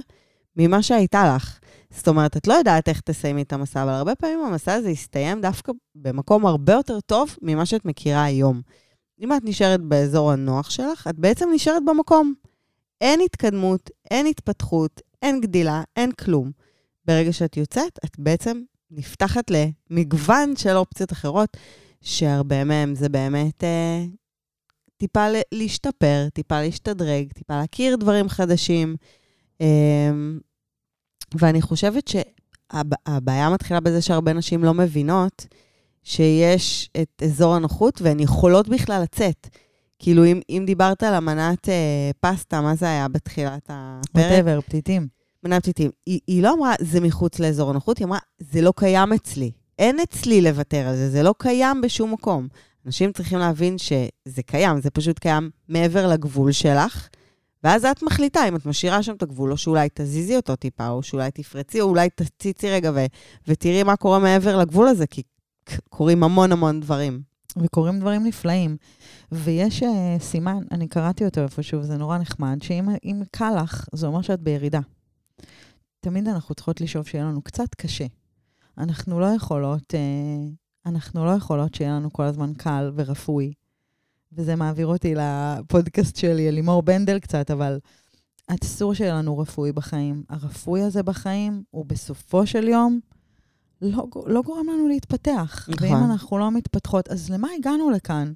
ממה 0.56 0.82
שהייתה 0.82 1.34
לך. 1.36 1.58
זאת 1.90 2.08
אומרת, 2.08 2.36
את 2.36 2.46
לא 2.46 2.54
יודעת 2.54 2.88
איך 2.88 3.00
תסיימי 3.00 3.42
את 3.42 3.52
המסע, 3.52 3.82
אבל 3.82 3.92
הרבה 3.92 4.14
פעמים 4.14 4.40
המסע 4.40 4.72
הזה 4.72 4.90
יסתיים 4.90 5.40
דווקא 5.40 5.72
במקום 5.94 6.46
הרבה 6.46 6.72
יותר 6.72 7.00
טוב 7.00 7.36
ממה 7.42 7.66
שאת 7.66 7.84
מכירה 7.84 8.24
היום. 8.24 8.60
אם 9.20 9.32
את 9.32 9.42
נשארת 9.44 9.80
באזור 9.80 10.32
הנוח 10.32 10.70
שלך, 10.70 11.06
את 11.10 11.18
בעצם 11.18 11.48
נשארת 11.54 11.82
במקום. 11.86 12.34
אין 13.00 13.20
התקדמות, 13.20 13.90
אין 14.10 14.26
התפתחות, 14.26 15.00
אין 15.22 15.40
גדילה, 15.40 15.82
אין 15.96 16.12
כלום. 16.12 16.50
ברגע 17.04 17.32
שאת 17.32 17.56
יוצאת, 17.56 17.98
את 18.04 18.18
בעצם 18.18 18.62
נפתחת 18.90 19.50
למגוון 19.50 20.56
של 20.56 20.76
אופציות 20.76 21.12
אחרות, 21.12 21.56
שהרבה 22.02 22.64
מהן 22.64 22.94
זה 22.94 23.08
באמת 23.08 23.64
אה, 23.64 24.04
טיפה 24.96 25.26
להשתפר, 25.52 26.28
טיפה 26.34 26.60
להשתדרג, 26.60 27.32
טיפה 27.32 27.60
להכיר 27.60 27.96
דברים 27.96 28.28
חדשים. 28.28 28.96
אה, 29.60 30.10
ואני 31.34 31.62
חושבת 31.62 32.08
שהבעיה 32.08 33.50
מתחילה 33.50 33.80
בזה 33.80 34.02
שהרבה 34.02 34.32
נשים 34.32 34.64
לא 34.64 34.74
מבינות 34.74 35.46
שיש 36.02 36.90
את 37.02 37.22
אזור 37.24 37.54
הנוחות 37.54 38.02
והן 38.02 38.20
יכולות 38.20 38.68
בכלל 38.68 39.02
לצאת. 39.02 39.48
כאילו, 39.98 40.24
אם, 40.24 40.40
אם 40.50 40.62
דיברת 40.66 41.02
על 41.02 41.14
המנת 41.14 41.68
אה, 41.68 42.10
פסטה, 42.20 42.60
מה 42.60 42.74
זה 42.74 42.86
היה 42.86 43.08
בתחילת 43.08 43.66
הפרק? 43.68 44.24
וואטאבר, 44.24 44.60
פתיתים. 44.60 45.08
מנת 45.44 45.62
פתיתים. 45.62 45.90
היא, 46.06 46.20
היא 46.26 46.42
לא 46.42 46.54
אמרה, 46.54 46.74
זה 46.80 47.00
מחוץ 47.00 47.38
לאזור 47.38 47.70
הנוחות, 47.70 47.98
היא 47.98 48.06
אמרה, 48.06 48.18
זה 48.38 48.60
לא 48.60 48.72
קיים 48.76 49.12
אצלי. 49.12 49.50
אין 49.78 50.00
אצלי 50.00 50.40
לוותר 50.40 50.88
על 50.88 50.96
זה, 50.96 51.10
זה 51.10 51.22
לא 51.22 51.34
קיים 51.38 51.80
בשום 51.80 52.12
מקום. 52.12 52.48
אנשים 52.86 53.12
צריכים 53.12 53.38
להבין 53.38 53.78
שזה 53.78 54.42
קיים, 54.46 54.80
זה 54.80 54.90
פשוט 54.90 55.18
קיים 55.18 55.50
מעבר 55.68 56.08
לגבול 56.08 56.52
שלך, 56.52 57.08
ואז 57.64 57.84
את 57.84 58.02
מחליטה 58.02 58.48
אם 58.48 58.56
את 58.56 58.66
משאירה 58.66 59.02
שם 59.02 59.14
את 59.14 59.22
הגבול, 59.22 59.52
או 59.52 59.56
שאולי 59.56 59.88
תזיזי 59.94 60.36
אותו 60.36 60.56
טיפה, 60.56 60.88
או 60.88 61.02
שאולי 61.02 61.30
תפרצי, 61.30 61.80
או 61.80 61.86
אולי 61.86 62.10
תציצי 62.10 62.70
רגע 62.70 62.90
ו- 62.94 63.06
ותראי 63.48 63.82
מה 63.82 63.96
קורה 63.96 64.18
מעבר 64.18 64.58
לגבול 64.58 64.88
הזה, 64.88 65.06
כי 65.06 65.22
קורים 65.88 66.22
המון 66.22 66.52
המון 66.52 66.80
דברים. 66.80 67.22
וקורים 67.58 68.00
דברים 68.00 68.26
נפלאים. 68.26 68.76
ויש 69.32 69.82
uh, 69.82 69.86
סימן, 70.20 70.62
אני 70.70 70.88
קראתי 70.88 71.24
אותו 71.24 71.40
איפשהו, 71.40 71.80
וזה 71.80 71.96
נורא 71.96 72.18
נחמד, 72.18 72.58
שאם 72.62 73.22
קל 73.30 73.62
לך, 73.62 73.88
זה 73.92 74.06
אומר 74.06 74.22
שאת 74.22 74.40
בירידה. 74.40 74.80
תמיד 76.00 76.28
אנחנו 76.28 76.54
צריכות 76.54 76.80
לשאוף 76.80 77.08
שיהיה 77.08 77.24
לנו 77.24 77.42
קצת 77.42 77.74
קשה. 77.74 78.06
אנחנו 78.78 79.20
לא 79.20 79.26
יכולות, 79.26 79.94
uh, 79.94 80.86
אנחנו 80.86 81.24
לא 81.24 81.30
יכולות 81.30 81.74
שיהיה 81.74 81.92
לנו 81.92 82.12
כל 82.12 82.22
הזמן 82.22 82.52
קל 82.54 82.92
ורפוי. 82.94 83.52
וזה 84.32 84.56
מעביר 84.56 84.86
אותי 84.86 85.14
לפודקאסט 85.14 86.16
שלי, 86.16 86.52
לימור 86.52 86.82
בנדל 86.82 87.18
קצת, 87.18 87.50
אבל 87.50 87.78
אסור 88.46 88.94
שיהיה 88.94 89.14
לנו 89.14 89.38
רפוי 89.38 89.72
בחיים. 89.72 90.22
הרפוי 90.28 90.82
הזה 90.82 91.02
בחיים 91.02 91.62
הוא 91.70 91.84
בסופו 91.86 92.46
של 92.46 92.68
יום 92.68 93.00
לא, 93.82 94.06
לא 94.26 94.42
גורם 94.42 94.66
לנו 94.68 94.88
להתפתח. 94.88 95.68
נכון. 95.68 95.88
ואם 95.88 96.04
אנחנו 96.10 96.38
לא 96.38 96.50
מתפתחות, 96.50 97.08
אז 97.08 97.30
למה 97.30 97.48
הגענו 97.58 97.90
לכאן? 97.90 98.32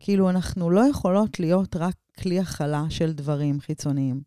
כאילו, 0.00 0.30
אנחנו 0.30 0.70
לא 0.70 0.80
יכולות 0.80 1.40
להיות 1.40 1.76
רק 1.76 1.94
כלי 2.20 2.40
הכלה 2.40 2.84
של 2.88 3.12
דברים 3.12 3.60
חיצוניים. 3.60 4.20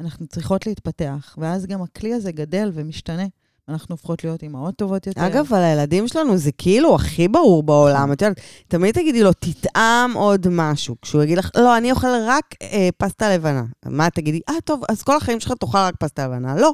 אנחנו 0.00 0.26
צריכות 0.26 0.66
להתפתח, 0.66 1.36
ואז 1.38 1.66
גם 1.66 1.82
הכלי 1.82 2.14
הזה 2.14 2.32
גדל 2.32 2.70
ומשתנה. 2.74 3.26
אנחנו 3.68 3.92
הופכות 3.92 4.24
להיות 4.24 4.42
אימהות 4.42 4.76
טובות 4.76 5.06
יותר. 5.06 5.26
אגב, 5.26 5.54
על 5.54 5.62
הילדים 5.62 6.08
שלנו 6.08 6.36
זה 6.36 6.52
כאילו 6.52 6.94
הכי 6.94 7.28
ברור 7.28 7.62
בעולם. 7.62 8.12
את 8.12 8.22
יודעת, 8.22 8.40
תמיד 8.68 8.94
תגידי 8.94 9.22
לו, 9.22 9.32
תטעם 9.32 10.12
עוד 10.14 10.46
משהו. 10.50 10.96
כשהוא 11.02 11.22
יגיד 11.22 11.38
לך, 11.38 11.50
לא, 11.56 11.76
אני 11.76 11.90
אוכל 11.90 12.08
רק 12.26 12.44
אה, 12.62 12.88
פסטה 12.96 13.34
לבנה. 13.34 13.64
מה 13.86 14.10
תגידי? 14.10 14.40
אה, 14.48 14.54
טוב, 14.64 14.82
אז 14.88 15.02
כל 15.02 15.16
החיים 15.16 15.40
שלך 15.40 15.52
תאכל 15.52 15.78
רק 15.78 15.94
פסטה 15.98 16.26
לבנה. 16.26 16.56
לא, 16.56 16.72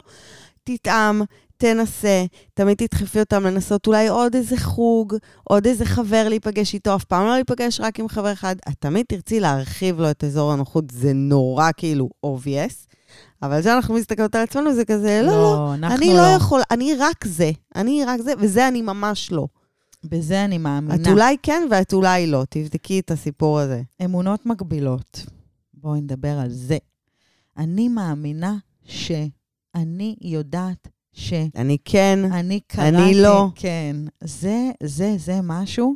תטעם, 0.65 1.23
תנסה, 1.57 2.25
תמיד 2.55 2.77
תדחפי 2.77 3.21
אותם 3.21 3.45
לנסות 3.45 3.87
אולי 3.87 4.09
עוד 4.09 4.35
איזה 4.35 4.57
חוג, 4.57 5.15
עוד 5.45 5.67
איזה 5.67 5.85
חבר 5.85 6.29
להיפגש 6.29 6.75
איתו, 6.75 6.95
אף 6.95 7.05
פעם 7.05 7.27
לא 7.27 7.35
להיפגש 7.35 7.81
רק 7.81 8.01
עם 8.01 8.09
חבר 8.09 8.33
אחד. 8.33 8.57
את 8.69 8.75
תמיד 8.79 9.07
תרצי 9.09 9.41
להרחיב 9.41 10.01
לו 10.01 10.11
את 10.11 10.25
אזור 10.25 10.53
הנוחות, 10.53 10.85
זה 10.91 11.13
נורא 11.13 11.71
כאילו 11.77 12.09
obvious. 12.27 12.94
אבל 13.43 13.61
כשאנחנו 13.61 13.95
מסתכלות 13.95 14.35
על 14.35 14.43
עצמנו, 14.43 14.75
זה 14.75 14.85
כזה, 14.85 15.23
לא, 15.23 15.33
לא, 15.33 15.75
אנחנו 15.75 15.97
אני 15.97 16.15
לא 16.15 16.23
יכול, 16.23 16.61
אני 16.71 16.95
רק 16.95 17.25
זה, 17.25 17.51
אני 17.77 18.05
רק 18.05 18.21
זה, 18.21 18.33
וזה 18.39 18.69
אני 18.69 18.83
ממש 18.83 19.33
לא. 19.33 19.47
בזה 20.05 20.45
אני 20.45 20.59
מאמינה. 20.59 20.95
את 20.95 21.07
אולי 21.07 21.37
כן 21.43 21.63
ואת 21.71 21.93
אולי 21.93 22.27
לא, 22.27 22.45
תבדקי 22.49 23.01
את 23.01 23.11
הסיפור 23.11 23.59
הזה. 23.61 23.83
אמונות 24.05 24.47
מגבילות. 24.47 25.27
בואי 25.75 26.01
נדבר 26.01 26.39
על 26.39 26.51
זה. 26.51 26.79
אני 27.57 27.89
מאמינה 27.89 28.57
שאני 28.85 30.17
יודעת 30.21 30.89
ש... 31.13 31.33
אני 31.57 31.77
כן, 31.85 32.19
אני 32.33 32.61
קראתי... 32.67 32.97
אני 32.97 33.15
לא. 33.15 33.49
כן. 33.55 33.97
זה, 34.25 34.71
זה, 34.83 35.15
זה 35.19 35.41
משהו 35.43 35.95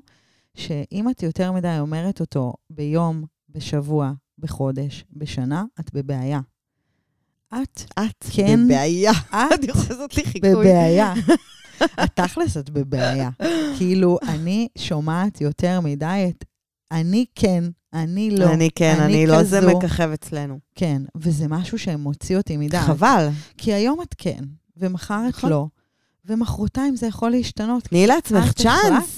שאם 0.55 1.11
את 1.11 1.23
יותר 1.23 1.53
מדי 1.53 1.77
אומרת 1.81 2.21
אותו 2.21 2.53
ביום, 2.71 3.25
בשבוע, 3.49 4.13
בחודש, 4.39 5.05
בשנה, 5.13 5.65
את 5.81 5.95
בבעיה. 5.95 6.41
את 7.55 7.83
את 7.99 8.25
כן, 8.31 8.67
בבעיה. 8.67 9.12
את 9.31 9.35
את 9.55 9.64
יכולה 9.64 9.85
לעשות 9.90 10.17
לי 10.17 10.25
חיקוי. 10.25 10.50
בבעיה. 10.50 11.14
את 12.05 12.11
תכלס 12.14 12.57
את 12.57 12.71
בבעיה. 12.71 13.31
כאילו, 13.78 14.19
אני 14.28 14.69
שומעת 14.78 15.40
יותר 15.40 15.81
מדי 15.81 16.26
את 16.28 16.45
אני 16.93 17.25
כן, 17.35 17.64
אני 17.95 18.31
לא. 18.31 18.52
אני 18.52 18.71
כן, 18.75 18.97
אני 19.00 19.26
לא, 19.26 19.43
זה 19.43 19.59
כזו. 19.61 19.78
מככב 19.78 20.11
אצלנו. 20.14 20.59
כן, 20.75 21.02
וזה 21.17 21.49
משהו 21.49 21.78
שמוציא 21.78 22.37
אותי 22.37 22.57
מדעת. 22.57 22.87
חבל. 22.87 23.28
כי 23.59 23.73
היום 23.73 24.02
את 24.02 24.14
כן, 24.19 24.40
ומחר 24.76 25.21
את 25.28 25.35
נכון. 25.35 25.50
לא, 25.50 25.67
ומחרתיים 26.25 26.97
זה 26.97 27.07
יכול 27.07 27.31
להשתנות. 27.31 27.85
תני 27.85 28.07
לעצמך 28.07 28.52
צ'אנס. 28.52 29.17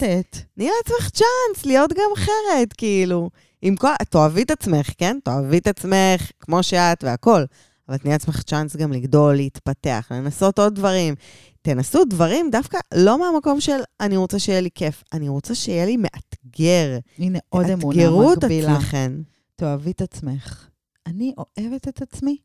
תני 0.55 0.69
לעצמך 0.79 1.11
צ'אנס 1.11 1.67
להיות 1.67 1.93
גם 1.93 2.11
אחרת, 2.15 2.73
כאילו. 2.73 3.31
עם 3.63 3.77
כל... 3.77 3.89
תאהבי 4.11 4.43
את 4.43 4.51
עצמך, 4.51 4.91
כן? 4.99 5.19
תאהבי 5.25 5.59
את 5.59 5.67
עצמך 5.67 6.31
כמו 6.41 6.63
שאת 6.63 7.05
והכול. 7.05 7.47
אבל 7.91 7.99
תני 7.99 8.11
לעצמך 8.11 8.43
צ'אנס 8.43 8.77
גם 8.77 8.93
לגדול, 8.93 9.35
להתפתח, 9.37 10.09
לנסות 10.11 10.59
עוד 10.59 10.75
דברים. 10.75 11.15
תנסו 11.63 12.05
דברים 12.05 12.51
דווקא 12.51 12.79
לא 12.95 13.19
מהמקום 13.19 13.61
של 13.61 13.77
אני 14.01 14.17
רוצה 14.17 14.39
שיהיה 14.39 14.61
לי 14.61 14.69
כיף, 14.75 15.05
אני 15.13 15.29
רוצה 15.29 15.55
שיהיה 15.55 15.87
לי 15.87 15.97
מאתגר. 15.97 16.99
הנה 17.19 17.39
עוד 17.49 17.67
אמונה 17.67 17.97
תאתגרו 17.99 18.33
את 18.33 18.37
מקבילה. 18.39 18.73
עצמכם. 18.73 19.23
תאהבי 19.57 19.91
את 19.91 20.01
עצמך. 20.03 20.67
אני 21.07 21.35
אוהבת 21.39 21.89
את 21.89 22.03
עצמי 22.03 22.37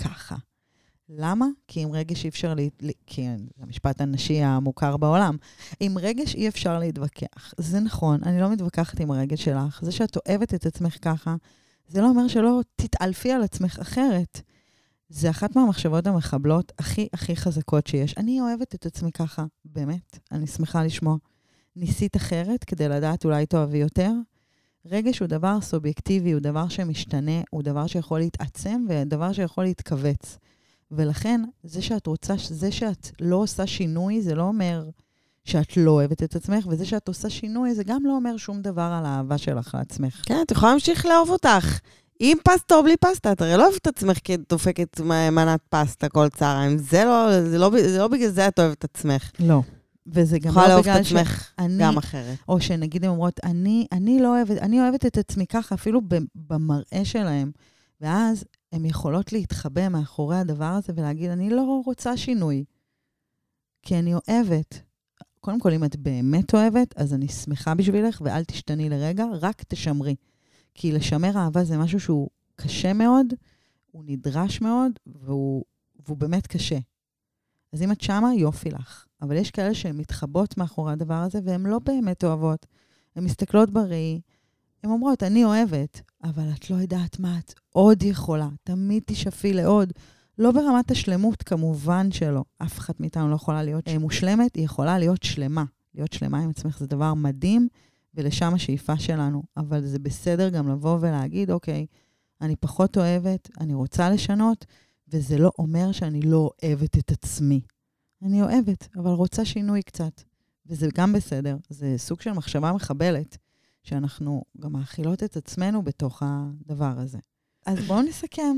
ככה. 0.00 0.36
למה? 1.08 1.46
כי 1.68 1.80
עם 1.80 1.92
רגש 1.92 2.24
אי 2.24 2.28
אפשר, 2.28 2.54
לה... 2.54 2.62
לה- 2.80 2.92
כי 3.06 3.26
זה 3.56 3.62
המשפט 3.62 4.00
הנשי 4.00 4.42
המוכר 4.42 4.96
בעולם. 4.96 5.36
עם 5.80 5.98
רגש 5.98 6.34
אי 6.34 6.48
אפשר 6.48 6.78
להתווכח. 6.78 7.54
זה 7.58 7.80
נכון, 7.80 8.20
אני 8.22 8.40
לא 8.40 8.50
מתווכחת 8.50 9.00
עם 9.00 9.10
הרגש 9.10 9.44
שלך. 9.44 9.80
זה 9.82 9.92
שאת 9.92 10.16
אוהבת 10.28 10.54
את 10.54 10.66
עצמך 10.66 10.96
ככה, 11.02 11.36
זה 11.88 12.00
לא 12.00 12.08
אומר 12.08 12.28
שלא 12.28 12.60
תתעלפי 12.76 13.32
על 13.32 13.42
עצמך 13.42 13.78
אחרת. 13.78 14.40
זה 15.08 15.30
אחת 15.30 15.56
מהמחשבות 15.56 16.06
המחבלות 16.06 16.72
הכי 16.78 17.08
הכי 17.12 17.36
חזקות 17.36 17.86
שיש. 17.86 18.14
אני 18.16 18.40
אוהבת 18.40 18.74
את 18.74 18.86
עצמי 18.86 19.12
ככה, 19.12 19.44
באמת, 19.64 20.18
אני 20.32 20.46
שמחה 20.46 20.84
לשמוע. 20.84 21.16
ניסית 21.76 22.16
אחרת 22.16 22.64
כדי 22.64 22.88
לדעת 22.88 23.24
אולי 23.24 23.46
תאהבי 23.46 23.78
יותר? 23.78 24.12
רגש 24.86 25.18
הוא 25.18 25.28
דבר 25.28 25.60
סובייקטיבי, 25.60 26.32
הוא 26.32 26.40
דבר 26.40 26.68
שמשתנה, 26.68 27.40
הוא 27.50 27.62
דבר 27.62 27.86
שיכול 27.86 28.18
להתעצם 28.18 28.86
ודבר 28.88 29.32
שיכול 29.32 29.64
להתכווץ. 29.64 30.38
ולכן, 30.90 31.40
זה 31.62 31.82
שאת 31.82 32.06
רוצה, 32.06 32.34
זה 32.48 32.72
שאת 32.72 33.10
לא 33.20 33.36
עושה 33.36 33.66
שינוי, 33.66 34.22
זה 34.22 34.34
לא 34.34 34.42
אומר 34.42 34.88
שאת 35.44 35.76
לא 35.76 35.90
אוהבת 35.90 36.22
את 36.22 36.36
עצמך, 36.36 36.66
וזה 36.70 36.86
שאת 36.86 37.08
עושה 37.08 37.30
שינוי, 37.30 37.74
זה 37.74 37.84
גם 37.84 38.06
לא 38.06 38.12
אומר 38.12 38.36
שום 38.36 38.62
דבר 38.62 38.90
על 38.98 39.06
האהבה 39.06 39.38
שלך 39.38 39.74
לעצמך. 39.74 40.22
כן, 40.26 40.38
את 40.46 40.50
יכולה 40.50 40.72
להמשיך 40.72 41.06
לאהוב 41.06 41.30
אותך. 41.30 41.78
עם 42.20 42.38
פסטה 42.44 42.74
או 42.74 42.82
בלי 42.82 42.96
פסטה, 42.96 43.32
את 43.32 43.40
הרי 43.42 43.56
לא 43.56 43.64
אוהבת 43.64 43.76
את 43.76 43.86
עצמך 43.86 44.18
כי 44.24 44.34
את 44.34 44.40
דופקת 44.48 45.00
מנת 45.32 45.60
פסטה 45.68 46.08
כל 46.08 46.28
צהריים. 46.28 46.78
זה 46.78 47.04
לא, 47.04 47.42
זה 47.44 47.58
לא, 47.58 47.70
זה 47.70 47.98
לא 47.98 48.08
בגלל 48.08 48.30
זה 48.30 48.48
את 48.48 48.58
אוהבת 48.58 48.78
את 48.78 48.84
עצמך. 48.84 49.30
לא. 49.38 49.62
וזה 50.06 50.38
גם 50.38 50.50
יכולה 50.50 50.68
לא 50.68 50.72
לאהוב 50.72 50.86
את 50.88 50.92
בגלל 50.92 51.00
עצמך 51.00 51.52
גם 51.80 51.98
אחרת. 51.98 52.38
או 52.48 52.60
שנגיד 52.60 53.04
הן 53.04 53.10
אומרות, 53.10 53.40
אני, 53.44 53.86
אני 53.92 54.20
לא 54.20 54.28
אוהבת, 54.36 54.58
אני 54.58 54.80
אוהבת 54.80 55.06
את 55.06 55.18
עצמי 55.18 55.46
ככה, 55.46 55.74
אפילו 55.74 56.00
ב- 56.08 56.16
במראה 56.34 57.04
שלהם. 57.04 57.50
ואז 58.00 58.44
הן 58.72 58.84
יכולות 58.84 59.32
להתחבא 59.32 59.88
מאחורי 59.88 60.36
הדבר 60.36 60.64
הזה 60.64 60.92
ולהגיד, 60.96 61.30
אני 61.30 61.50
לא 61.50 61.82
רוצה 61.86 62.16
שינוי, 62.16 62.64
כי 63.82 63.98
אני 63.98 64.14
אוהבת. 64.14 64.80
קודם 65.40 65.60
כל, 65.60 65.72
אם 65.72 65.84
את 65.84 65.96
באמת 65.96 66.54
אוהבת, 66.54 66.94
אז 66.96 67.14
אני 67.14 67.28
שמחה 67.28 67.74
בשבילך, 67.74 68.20
ואל 68.24 68.44
תשתני 68.44 68.88
לרגע, 68.88 69.24
רק 69.40 69.62
תשמרי. 69.68 70.14
כי 70.74 70.92
לשמר 70.92 71.36
אהבה 71.36 71.64
זה 71.64 71.78
משהו 71.78 72.00
שהוא 72.00 72.28
קשה 72.56 72.92
מאוד, 72.92 73.26
הוא 73.90 74.04
נדרש 74.06 74.60
מאוד, 74.60 74.92
והוא, 75.06 75.64
והוא 76.06 76.16
באמת 76.16 76.46
קשה. 76.46 76.78
אז 77.72 77.82
אם 77.82 77.92
את 77.92 78.00
שמה, 78.00 78.34
יופי 78.34 78.70
לך. 78.70 79.04
אבל 79.22 79.36
יש 79.36 79.50
כאלה 79.50 79.74
שהן 79.74 79.96
מתחבאות 79.96 80.58
מאחורי 80.58 80.92
הדבר 80.92 81.14
הזה, 81.14 81.38
והן 81.44 81.66
לא 81.66 81.78
באמת 81.78 82.24
אוהבות. 82.24 82.66
הן 83.16 83.24
מסתכלות 83.24 83.70
בראי, 83.70 84.20
הן 84.84 84.90
אומרות, 84.90 85.22
אני 85.22 85.44
אוהבת, 85.44 86.00
אבל 86.24 86.50
את 86.54 86.70
לא 86.70 86.76
יודעת 86.76 87.18
מה 87.18 87.38
את 87.38 87.54
עוד 87.72 88.02
יכולה. 88.02 88.48
תמיד 88.64 89.02
תשאפי 89.06 89.52
לעוד. 89.52 89.92
לא 90.38 90.52
ברמת 90.52 90.90
השלמות, 90.90 91.42
כמובן 91.42 92.12
שלא. 92.12 92.44
אף 92.58 92.78
אחת 92.78 93.00
מאיתנו 93.00 93.30
לא 93.30 93.34
יכולה 93.34 93.62
להיות 93.62 93.88
מושלמת, 94.00 94.56
היא 94.56 94.64
יכולה 94.64 94.98
להיות 94.98 95.22
שלמה. 95.22 95.64
להיות 95.94 96.12
שלמה 96.12 96.38
עם 96.38 96.50
עצמך 96.50 96.78
זה 96.78 96.86
דבר 96.86 97.14
מדהים, 97.14 97.68
ולשם 98.14 98.54
השאיפה 98.54 98.98
שלנו. 98.98 99.42
אבל 99.56 99.86
זה 99.86 99.98
בסדר 99.98 100.48
גם 100.48 100.68
לבוא 100.68 100.98
ולהגיד, 101.00 101.50
אוקיי, 101.50 101.86
אני 102.40 102.56
פחות 102.56 102.98
אוהבת, 102.98 103.48
אני 103.60 103.74
רוצה 103.74 104.10
לשנות, 104.10 104.64
וזה 105.08 105.38
לא 105.38 105.52
אומר 105.58 105.92
שאני 105.92 106.20
לא 106.20 106.50
אוהבת 106.62 106.98
את 106.98 107.10
עצמי. 107.10 107.60
אני 108.22 108.42
אוהבת, 108.42 108.88
אבל 108.96 109.10
רוצה 109.10 109.44
שינוי 109.44 109.82
קצת. 109.82 110.22
וזה 110.66 110.88
גם 110.94 111.12
בסדר. 111.12 111.56
זה 111.68 111.94
סוג 111.96 112.20
של 112.20 112.32
מחשבה 112.32 112.72
מחבלת, 112.72 113.36
שאנחנו 113.82 114.42
גם 114.60 114.72
מאכילות 114.72 115.22
את 115.22 115.36
עצמנו 115.36 115.82
בתוך 115.82 116.22
הדבר 116.26 116.94
הזה. 116.98 117.18
אז 117.66 117.78
בואו 117.78 118.02
נסכם. 118.02 118.56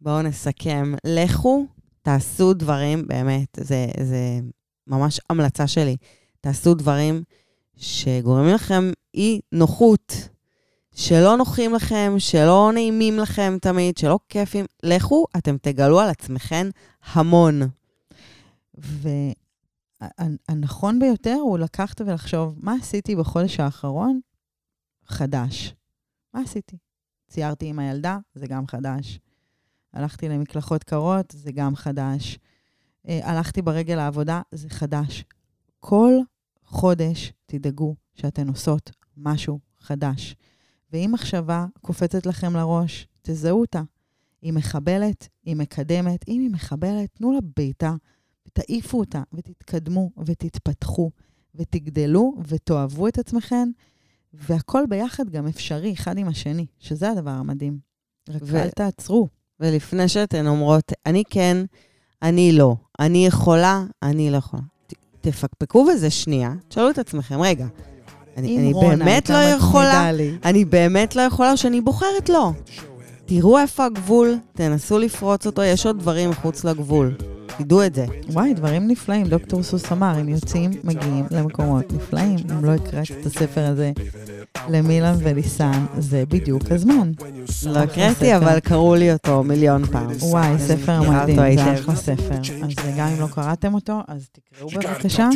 בואו 0.00 0.22
נסכם. 0.22 0.94
לכו, 1.06 1.66
תעשו 2.02 2.54
דברים, 2.54 3.06
באמת, 3.06 3.58
זה, 3.60 3.86
זה 4.02 4.40
ממש 4.86 5.20
המלצה 5.30 5.66
שלי. 5.66 5.96
תעשו 6.40 6.74
דברים 6.74 7.22
שגורמים 7.76 8.54
לכם 8.54 8.90
אי 9.14 9.40
נוחות, 9.52 10.28
שלא 10.94 11.36
נוחים 11.36 11.74
לכם, 11.74 12.14
שלא 12.18 12.70
נעימים 12.74 13.18
לכם 13.18 13.56
תמיד, 13.60 13.98
שלא 13.98 14.18
כיפים. 14.28 14.64
לכו, 14.82 15.26
אתם 15.36 15.56
תגלו 15.62 16.00
על 16.00 16.08
עצמכם 16.08 16.68
המון. 17.04 17.60
והנכון 20.48 20.98
ביותר 20.98 21.36
הוא 21.42 21.58
לקחת 21.58 22.00
ולחשוב, 22.00 22.54
מה 22.56 22.74
עשיתי 22.80 23.16
בחודש 23.16 23.60
האחרון? 23.60 24.20
חדש. 25.06 25.74
מה 26.34 26.40
עשיתי? 26.40 26.76
ציירתי 27.28 27.66
עם 27.66 27.78
הילדה, 27.78 28.18
זה 28.34 28.46
גם 28.46 28.66
חדש. 28.66 29.18
הלכתי 29.92 30.28
למקלחות 30.28 30.84
קרות, 30.84 31.34
זה 31.36 31.52
גם 31.52 31.76
חדש. 31.76 32.38
אה, 33.08 33.20
הלכתי 33.22 33.62
ברגל 33.62 33.94
לעבודה, 33.94 34.42
זה 34.52 34.68
חדש. 34.68 35.24
כל 35.80 36.12
חודש 36.74 37.32
תדאגו 37.46 37.94
שאתן 38.14 38.48
עושות 38.48 38.90
משהו 39.16 39.58
חדש. 39.78 40.36
ואם 40.92 41.10
מחשבה 41.12 41.66
קופצת 41.80 42.26
לכם 42.26 42.56
לראש, 42.56 43.08
תזהו 43.22 43.60
אותה. 43.60 43.82
היא 44.42 44.52
מחבלת, 44.52 45.28
היא 45.44 45.56
מקדמת. 45.56 46.24
אם 46.28 46.40
היא 46.40 46.50
מחבלת, 46.50 47.08
תנו 47.14 47.32
לה 47.32 47.38
בעיטה, 47.56 47.94
תעיפו 48.52 48.98
אותה 48.98 49.22
ותתקדמו 49.32 50.10
ותתפתחו. 50.24 51.10
ותגדלו 51.54 52.34
ותאהבו 52.48 53.08
את 53.08 53.18
עצמכם, 53.18 53.68
והכל 54.32 54.84
ביחד 54.88 55.30
גם 55.30 55.46
אפשרי, 55.46 55.92
אחד 55.92 56.18
עם 56.18 56.28
השני, 56.28 56.66
שזה 56.78 57.10
הדבר 57.10 57.30
המדהים. 57.30 57.78
רק 58.28 58.42
ו- 58.44 58.56
אל 58.56 58.70
תעצרו. 58.70 59.28
ולפני 59.60 60.08
שאתן 60.08 60.46
אומרות, 60.46 60.92
אני 61.06 61.22
כן, 61.30 61.56
אני 62.22 62.52
לא, 62.52 62.76
אני 63.00 63.26
יכולה, 63.26 63.84
אני 64.02 64.30
לא 64.30 64.36
יכולה. 64.36 64.62
תפקפקו 65.24 65.86
בזה 65.86 66.10
שנייה, 66.10 66.52
תשאלו 66.68 66.90
את 66.90 66.98
עצמכם, 66.98 67.40
רגע, 67.40 67.66
אני, 68.36 68.58
אני 68.58 68.72
רונה 68.72 69.04
באמת 69.04 69.30
לא 69.30 69.36
יכולה, 69.36 70.12
לי, 70.12 70.36
אני 70.44 70.64
באמת 70.64 71.16
לא 71.16 71.22
יכולה, 71.22 71.52
או 71.52 71.56
שאני 71.56 71.80
בוחרת 71.80 72.28
לא. 72.28 72.52
תראו 73.26 73.58
איפה 73.58 73.84
הגבול, 73.84 74.36
תנסו 74.52 74.98
לפרוץ 74.98 75.46
אותו, 75.46 75.62
יש 75.62 75.86
עוד 75.86 75.98
דברים 75.98 76.30
מחוץ 76.30 76.64
לגבול. 76.64 77.14
תדעו 77.58 77.84
את 77.84 77.94
זה. 77.94 78.06
וואי, 78.32 78.54
דברים 78.54 78.88
נפלאים. 78.88 79.26
דוקטור 79.26 79.62
סוס 79.62 79.92
אמר, 79.92 80.20
אם 80.20 80.28
יוצאים, 80.28 80.70
מגיעים 80.84 81.24
למקומות 81.30 81.92
נפלאים. 81.92 82.36
אם 82.50 82.64
לא 82.64 82.70
הקראת 82.70 83.10
את 83.20 83.26
הספר 83.26 83.64
הזה 83.66 83.92
למילן 84.68 85.14
וליסן, 85.18 85.86
זה 85.98 86.24
בדיוק 86.28 86.62
הזמן. 86.70 87.12
לא 87.66 87.78
הקראתי, 87.78 88.36
אבל 88.36 88.60
קראו 88.60 88.94
לי 88.94 89.12
אותו 89.12 89.42
מיליון 89.42 89.86
פעם. 89.86 90.10
וואי, 90.20 90.58
ספר 90.58 91.00
מדהים, 91.02 91.56
זה. 91.56 91.74
אחלה 91.74 91.96
ספר. 91.96 92.34
אז 92.62 92.70
גם 92.98 93.08
אם 93.08 93.20
לא 93.20 93.26
קראתם 93.34 93.74
אותו, 93.74 94.00
אז 94.08 94.26
תקראו 94.32 94.70
בבקשה. 94.70 95.28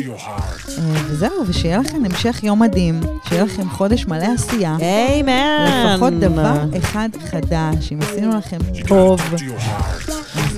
אה, 0.77 0.83
וזהו, 1.07 1.47
ושיהיה 1.47 1.77
לכם 1.77 2.05
המשך 2.05 2.43
יום 2.43 2.61
מדהים, 2.61 3.01
שיהיה 3.29 3.43
לכם 3.43 3.69
חודש 3.69 4.05
מלא 4.05 4.27
עשייה. 4.35 4.77
איימן! 4.81 5.93
לפחות 5.93 6.13
דבר 6.13 6.63
אחד 6.77 7.09
חדש, 7.31 7.91
אם 7.91 7.99
עשינו 8.01 8.37
לכם 8.37 8.57
טוב. 8.87 9.21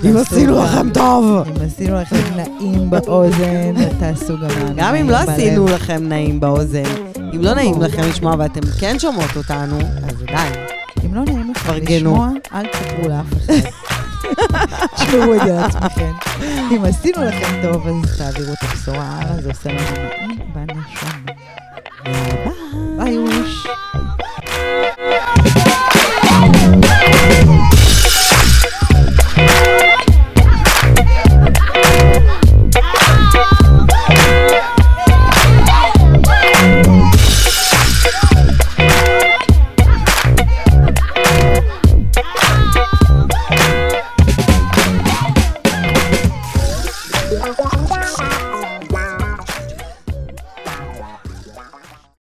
אם 0.06 0.18
עשינו 0.18 0.64
לכם 0.64 0.90
טוב! 0.94 1.48
אם 1.48 1.56
עשינו 1.66 1.96
לכם 1.96 2.36
נעים 2.36 2.90
באוזן, 2.90 3.74
תעשו 4.00 4.34
גם 4.38 4.74
גם 4.76 4.96
אם 4.96 5.10
לא. 5.10 5.18
עשינו 5.18 5.66
לכם 5.66 6.08
נעים 6.08 6.40
באוזן, 6.40 6.84
אם 7.36 7.42
לא 7.42 7.54
נעים 7.54 7.82
לכם 7.82 8.02
לשמוע 8.10 8.36
ואתם 8.40 8.61
כן 8.80 9.00
שומעות 9.00 9.36
אותנו, 9.38 9.80
אז 9.80 10.22
עדיין. 10.28 10.54
אם 11.06 11.14
לא 11.14 11.22
נעים 11.26 11.52
לכם. 11.52 11.74
לשמוע, 11.84 12.30
אל 12.54 12.68
תספרו 12.68 13.10
לאף 13.10 13.26
אחד. 13.38 13.70
תשמעו 14.96 15.34
את 15.36 15.40
זה 15.46 15.54
לעצמכם. 15.54 16.12
אם 16.72 16.86
עשינו 16.86 17.24
לכם 17.24 17.62
טוב, 17.64 17.88
אז 17.88 18.18
תעבירו 18.18 18.54
את 18.54 18.64
הבשורה 18.64 19.20
הלאה, 19.22 19.42
זה 19.42 19.50
עושה 19.50 19.70
לנו 19.70 19.82
נעים 20.28 20.40
בנשמה. 20.54 21.34
ביי. 22.04 22.61